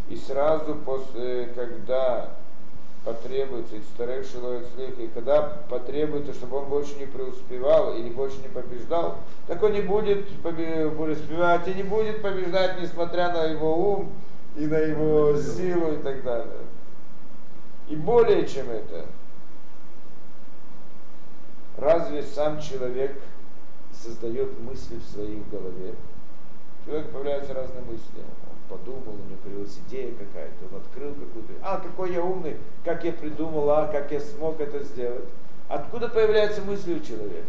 И 0.10 0.16
сразу 0.16 0.76
после, 0.76 1.48
когда 1.56 2.32
потребуется, 3.06 3.76
и 3.76 3.82
старых 3.94 4.26
и 4.98 5.08
когда 5.14 5.42
потребуется, 5.70 6.34
чтобы 6.34 6.58
он 6.58 6.66
больше 6.66 6.96
не 7.00 7.06
преуспевал 7.06 7.96
или 7.96 8.10
больше 8.10 8.38
не 8.38 8.50
побеждал, 8.50 9.18
так 9.48 9.62
он 9.64 9.74
не 9.74 9.82
будет 9.82 10.28
преуспевать 10.42 11.68
и 11.68 11.74
не 11.74 11.84
будет 11.84 12.22
побеждать, 12.22 12.82
несмотря 12.82 13.32
на 13.32 13.46
его 13.46 13.94
ум 13.94 14.12
и 14.58 14.66
на 14.66 14.78
его 14.78 15.36
силу 15.38 15.94
и 15.94 15.98
так 15.98 16.24
далее. 16.24 16.66
И 17.88 17.96
более 17.96 18.48
чем 18.48 18.70
это, 18.70 19.06
Разве 21.80 22.24
сам 22.24 22.60
человек 22.60 23.16
создает 23.94 24.60
мысли 24.60 24.98
в 24.98 25.14
своей 25.14 25.42
голове? 25.50 25.96
Человек 26.86 27.10
появляются 27.12 27.54
разные 27.54 27.84
мысли. 27.84 28.20
Он 28.20 28.78
подумал, 28.78 29.14
у 29.14 29.30
него 29.30 29.40
появилась 29.44 29.80
идея 29.88 30.12
какая-то, 30.12 30.56
он 30.70 30.82
открыл 30.82 31.14
какую-то. 31.14 31.54
А, 31.62 31.78
какой 31.78 32.14
я 32.14 32.22
умный, 32.22 32.58
как 32.84 33.06
я 33.06 33.14
придумал, 33.14 33.70
а, 33.70 33.88
как 33.88 34.12
я 34.12 34.20
смог 34.20 34.60
это 34.60 34.84
сделать. 34.84 35.30
Откуда 35.70 36.10
появляются 36.10 36.62
мысли 36.62 36.96
у 36.96 37.00
человека? 37.00 37.46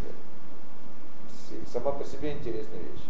Сама 1.73 1.91
по 1.91 2.05
себе 2.05 2.33
интересная 2.33 2.79
вещь. 2.79 3.03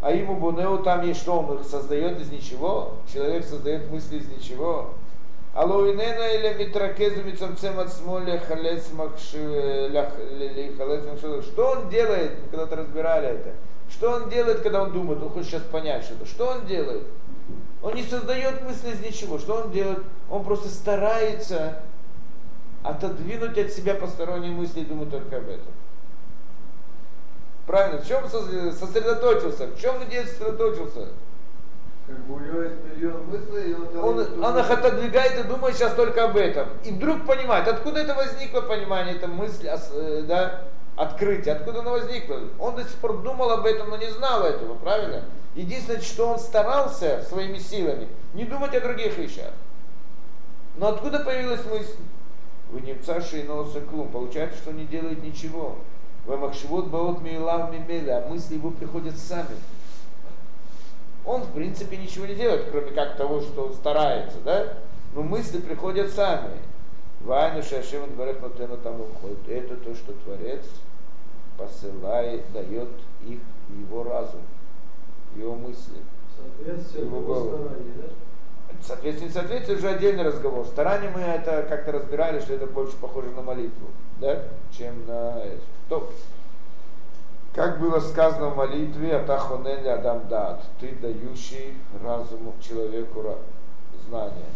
А 0.00 0.10
ему 0.10 0.36
Бунеу 0.36 0.78
там 0.82 1.06
есть 1.06 1.20
что, 1.20 1.38
он 1.38 1.60
их 1.60 1.66
создает 1.66 2.18
из 2.18 2.30
ничего? 2.30 2.94
Человек 3.12 3.44
создает 3.44 3.90
мысли 3.90 4.18
из 4.18 4.28
ничего. 4.28 4.94
Алоинена 5.54 6.28
или 6.34 6.64
митракезу 6.64 7.22
мицамцем 7.24 7.78
от 7.78 7.92
смоля 7.92 8.38
халец 8.38 8.86
Что 11.42 11.70
он 11.72 11.90
делает, 11.90 12.32
мы 12.42 12.48
когда-то 12.50 12.76
разбирали 12.76 13.28
это. 13.28 13.50
Что 13.90 14.12
он 14.12 14.30
делает, 14.30 14.60
когда 14.60 14.82
он 14.82 14.92
думает, 14.92 15.22
он 15.22 15.28
хочет 15.28 15.50
сейчас 15.50 15.62
понять 15.64 16.04
что-то. 16.04 16.24
Что 16.24 16.46
он 16.46 16.64
делает? 16.66 17.02
Он 17.82 17.94
не 17.94 18.02
создает 18.02 18.62
мысли 18.62 18.92
из 18.92 19.00
ничего. 19.00 19.38
Что 19.38 19.56
он 19.56 19.70
делает? 19.72 19.98
Он 20.30 20.42
просто 20.42 20.68
старается 20.68 21.82
отодвинуть 22.82 23.58
от 23.58 23.70
себя 23.70 23.94
посторонние 23.94 24.52
мысли 24.52 24.80
и 24.80 24.84
думать 24.84 25.10
только 25.10 25.36
об 25.36 25.48
этом. 25.48 25.72
Правильно, 27.66 28.00
в 28.00 28.08
чем 28.08 28.26
сосредоточился? 28.28 29.66
В 29.66 29.78
чем 29.78 29.98
надеюсь 29.98 30.30
сосредоточился? 30.30 31.08
Как 32.12 32.26
бы 32.26 32.34
у 32.34 32.40
него 32.40 32.60
есть 32.60 32.76
миллион 32.84 33.24
мыслей, 33.26 33.70
и 33.70 33.74
он, 33.74 34.18
он, 34.18 34.44
он 34.44 34.58
их 34.58 34.70
отодвигает 34.70 35.38
и 35.38 35.48
думает 35.48 35.76
сейчас 35.76 35.94
только 35.94 36.24
об 36.24 36.36
этом. 36.36 36.68
И 36.84 36.90
вдруг 36.90 37.24
понимает, 37.24 37.66
откуда 37.68 38.00
это 38.00 38.14
возникло 38.14 38.60
понимание, 38.60 39.14
эта 39.14 39.28
мысль, 39.28 39.66
э, 39.66 40.22
да, 40.28 40.64
открытие, 40.94 41.54
откуда 41.54 41.80
оно 41.80 41.92
возникло. 41.92 42.38
Он 42.58 42.76
до 42.76 42.82
сих 42.82 42.96
пор 42.96 43.22
думал 43.22 43.50
об 43.50 43.64
этом, 43.64 43.88
но 43.88 43.96
не 43.96 44.10
знал 44.10 44.44
этого, 44.44 44.74
правильно? 44.74 45.22
Единственное, 45.54 46.02
что 46.02 46.28
он 46.28 46.38
старался 46.38 47.22
своими 47.22 47.56
силами, 47.56 48.08
не 48.34 48.44
думать 48.44 48.74
о 48.74 48.80
других 48.80 49.16
вещах. 49.16 49.52
Но 50.76 50.88
откуда 50.88 51.20
появилась 51.20 51.64
мысль? 51.64 51.96
Вы 52.70 52.82
немца 52.82 53.22
шейноса 53.22 53.80
клум. 53.80 54.08
Получается, 54.08 54.58
что 54.58 54.70
он 54.70 54.76
не 54.76 54.84
делает 54.84 55.22
ничего. 55.22 55.78
Вамахшивот 56.26 56.88
баот 56.88 57.22
мейлав 57.22 57.72
мимеля, 57.72 58.22
а 58.22 58.28
мысли 58.28 58.54
его 58.54 58.70
приходят 58.70 59.16
сами. 59.16 59.56
Он, 61.24 61.42
в 61.42 61.52
принципе, 61.52 61.96
ничего 61.96 62.26
не 62.26 62.34
делает, 62.34 62.68
кроме 62.70 62.90
как 62.90 63.16
того, 63.16 63.40
что 63.40 63.66
он 63.66 63.74
старается, 63.74 64.38
да? 64.44 64.74
Но 65.14 65.22
мысли 65.22 65.58
приходят 65.60 66.10
сами. 66.10 66.58
Вайну 67.20 67.62
Шашим 67.62 68.10
Барех 68.16 68.40
Нотену 68.40 68.76
там 68.78 69.00
уходит. 69.00 69.38
Это 69.48 69.76
то, 69.76 69.94
что 69.94 70.12
Творец 70.24 70.64
посылает, 71.56 72.50
дает 72.52 72.88
их 73.24 73.38
в 73.68 73.80
его 73.80 74.02
разум, 74.02 74.40
его 75.36 75.54
мысли. 75.54 75.98
Соответствие 76.36 77.04
его 77.06 77.20
голову. 77.20 77.68
да? 77.96 78.04
Соответствие, 78.82 79.30
соответствие 79.30 79.78
уже 79.78 79.90
отдельный 79.90 80.24
разговор. 80.24 80.66
Старание 80.66 81.10
мы 81.10 81.20
это 81.20 81.64
как-то 81.68 81.92
разбирали, 81.92 82.40
что 82.40 82.54
это 82.54 82.66
больше 82.66 82.96
похоже 82.96 83.30
на 83.30 83.42
молитву, 83.42 83.86
да, 84.20 84.42
чем 84.76 85.06
на 85.06 85.40
это. 85.44 86.02
Как 87.54 87.78
было 87.80 88.00
сказано 88.00 88.48
в 88.48 88.56
молитве, 88.56 89.16
Атахонели 89.16 89.88
Адам 89.88 90.26
Дат, 90.28 90.62
ты 90.80 90.94
дающий 90.94 91.76
разуму 92.02 92.54
человеку 92.62 93.36
знания. 94.08 94.46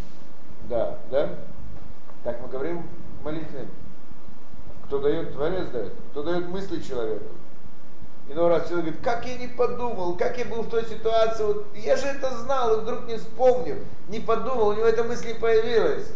Да, 0.64 0.98
да? 1.10 1.28
Так 2.24 2.40
мы 2.40 2.48
говорим 2.48 2.88
в 3.20 3.24
молитве. 3.24 3.68
Кто 4.86 4.98
дает, 5.00 5.34
Творец 5.34 5.68
дает. 5.68 5.92
Кто 6.12 6.22
дает 6.22 6.48
мысли 6.48 6.80
человеку. 6.80 7.24
Иной 8.28 8.48
раз 8.48 8.68
человек 8.68 8.86
говорит, 8.86 9.04
как 9.04 9.26
я 9.26 9.36
не 9.36 9.46
подумал, 9.46 10.16
как 10.16 10.38
я 10.38 10.46
был 10.46 10.62
в 10.62 10.70
той 10.70 10.84
ситуации, 10.84 11.44
вот 11.44 11.66
я 11.76 11.96
же 11.96 12.06
это 12.06 12.36
знал, 12.38 12.74
и 12.74 12.80
вдруг 12.80 13.06
не 13.06 13.18
вспомнил, 13.18 13.76
не 14.08 14.18
подумал, 14.18 14.68
у 14.68 14.72
него 14.72 14.86
эта 14.86 15.04
мысль 15.04 15.28
не 15.28 15.34
появилась. 15.34 16.10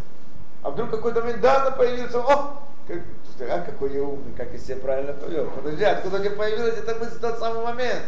А 0.62 0.70
вдруг 0.70 0.91
какой-то 0.91 1.20
момент, 1.20 1.41
да, 1.41 1.62
она 1.62 1.70
появилась, 1.70 2.14
о, 2.14 2.59
как, 2.91 3.51
а 3.51 3.61
какой 3.61 3.95
я 3.95 4.03
умный, 4.03 4.32
как 4.36 4.53
я 4.53 4.59
себя 4.59 4.76
правильно 4.76 5.12
повел. 5.12 5.47
Подожди, 5.47 5.84
откуда 5.84 6.16
у 6.16 6.20
тебя 6.20 6.36
появилась 6.36 6.78
эта 6.78 6.95
мысль 6.97 7.16
в 7.16 7.20
тот 7.20 7.38
самый 7.38 7.62
момент? 7.64 8.03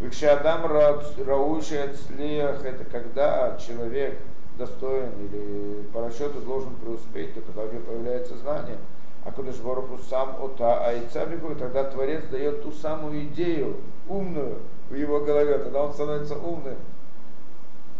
Викшадам 0.00 0.66
рауши 0.66 1.94
слех, 2.06 2.64
это 2.64 2.84
когда 2.84 3.56
человек 3.58 4.18
достоин 4.58 5.10
или 5.18 5.82
по 5.92 6.06
расчету 6.06 6.40
должен 6.40 6.74
преуспеть, 6.76 7.34
то 7.34 7.40
когда 7.40 7.62
у 7.62 7.72
него 7.72 7.80
появляется 7.80 8.36
знание. 8.36 8.76
А 9.24 9.32
Кудыш 9.32 9.56
Бороху 9.56 9.98
сам 10.08 10.36
ота 10.42 10.86
айца 10.86 11.26
тогда 11.58 11.84
Творец 11.84 12.24
дает 12.30 12.62
ту 12.62 12.72
самую 12.72 13.24
идею, 13.24 13.76
умную 14.06 14.58
в 14.90 14.94
его 14.94 15.20
голове, 15.20 15.58
тогда 15.58 15.84
он 15.84 15.94
становится 15.94 16.36
умным. 16.36 16.76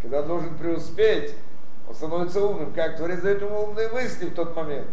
Когда 0.03 0.23
должен 0.23 0.55
преуспеть, 0.59 1.35
он 1.89 1.95
становится 1.95 2.45
умным. 2.45 2.73
Как? 2.73 2.97
Творец 2.97 3.21
дает 3.21 3.43
ему 3.43 3.65
умные 3.65 3.89
мысли 3.91 4.27
в 4.27 4.35
тот 4.35 4.55
момент. 4.57 4.87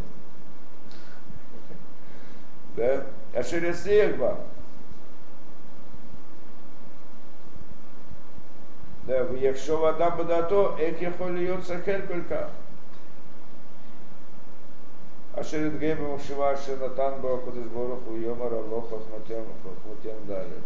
Да? 2.76 3.06
Ашересехба. 3.34 4.40
Да, 9.08 9.24
в 9.24 9.36
Яхшова 9.36 9.90
Адам 9.90 10.18
Бадато, 10.18 10.76
Эхехо 10.80 11.28
Льет 11.30 11.66
Сахель 11.66 12.06
Колька. 12.08 12.50
Ашерит 15.34 15.80
Гейба 15.80 16.04
Мушива 16.04 16.52
Ашенатан 16.52 17.22
Бахудеш 17.22 17.66
Бороху 17.66 18.16
Йомара 18.16 18.56
Лоха 18.56 18.98
Хматем 19.00 19.46
Хматем 19.64 20.28
Далее. 20.28 20.62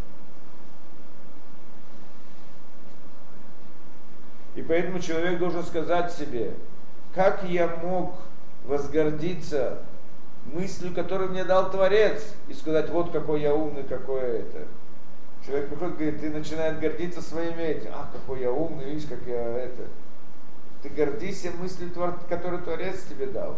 И 4.56 4.62
поэтому 4.62 5.00
человек 5.00 5.38
должен 5.38 5.64
сказать 5.64 6.12
себе, 6.14 6.54
как 7.14 7.44
я 7.44 7.68
мог 7.68 8.16
возгордиться 8.66 9.80
мыслью, 10.46 10.94
которую 10.94 11.32
мне 11.32 11.44
дал 11.44 11.70
Творец, 11.70 12.34
и 12.48 12.54
сказать, 12.54 12.90
вот 12.90 13.12
какой 13.12 13.42
я 13.42 13.54
умный, 13.54 13.84
какой 13.84 14.22
это. 14.22 14.66
Человек 15.46 15.70
приходит, 15.70 15.98
говорит, 15.98 16.22
ты 16.22 16.30
начинает 16.30 16.80
гордиться 16.80 17.22
своими 17.22 17.62
этим. 17.62 17.92
А, 17.94 18.10
какой 18.12 18.42
я 18.42 18.52
умный, 18.52 18.86
видишь, 18.86 19.08
как 19.08 19.20
я 19.28 19.58
это. 19.58 19.84
Ты 20.82 20.90
гордишься 20.90 21.52
мыслью, 21.52 21.92
которую 22.30 22.64
Творец 22.64 23.04
тебе 23.10 23.28
дал. 23.28 23.58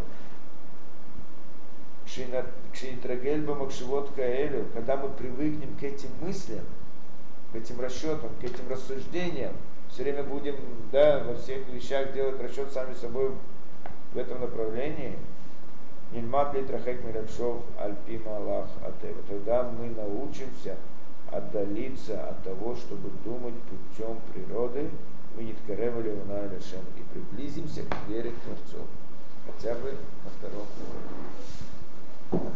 Кшиитрагельба 2.74 3.54
Макшивот 3.54 4.12
Каэлю, 4.16 4.66
когда 4.74 4.98
мы 4.98 5.10
привыкнем 5.10 5.76
к 5.78 5.84
этим 5.84 6.10
мыслям, 6.22 6.64
к 7.52 7.56
этим 7.56 7.80
расчетам, 7.80 8.32
к 8.42 8.44
этим 8.44 8.68
рассуждениям, 8.70 9.54
все 9.90 10.04
время 10.04 10.24
будем 10.24 10.56
да, 10.92 11.24
во 11.24 11.36
всех 11.36 11.68
вещах 11.70 12.14
делать 12.14 12.42
расчет 12.42 12.72
сами 12.72 12.94
собой 12.94 13.32
в 14.14 14.18
этом 14.18 14.42
направлении, 14.42 15.18
Нильмат 16.12 16.54
Литрахек 16.54 17.04
Миракшов 17.04 17.64
Альпима 17.78 18.38
Аллах 18.38 18.70
Атева. 18.86 19.22
Тогда 19.28 19.64
мы 19.64 19.90
научимся 19.90 20.78
отдалиться 21.32 22.30
от 22.30 22.44
того, 22.44 22.76
чтобы 22.76 23.10
думать 23.26 23.56
путем 23.64 24.18
природы, 24.34 24.90
мы 25.36 25.44
не 25.44 25.54
ткаревали 25.54 26.10
и 26.10 27.14
приблизимся 27.14 27.82
к 27.84 28.10
вере 28.10 28.32
Творцов. 28.44 28.88
Хотя 29.46 29.76
бы 29.76 29.96
на 30.24 30.30
втором 30.38 30.66
уровне. 32.32 32.52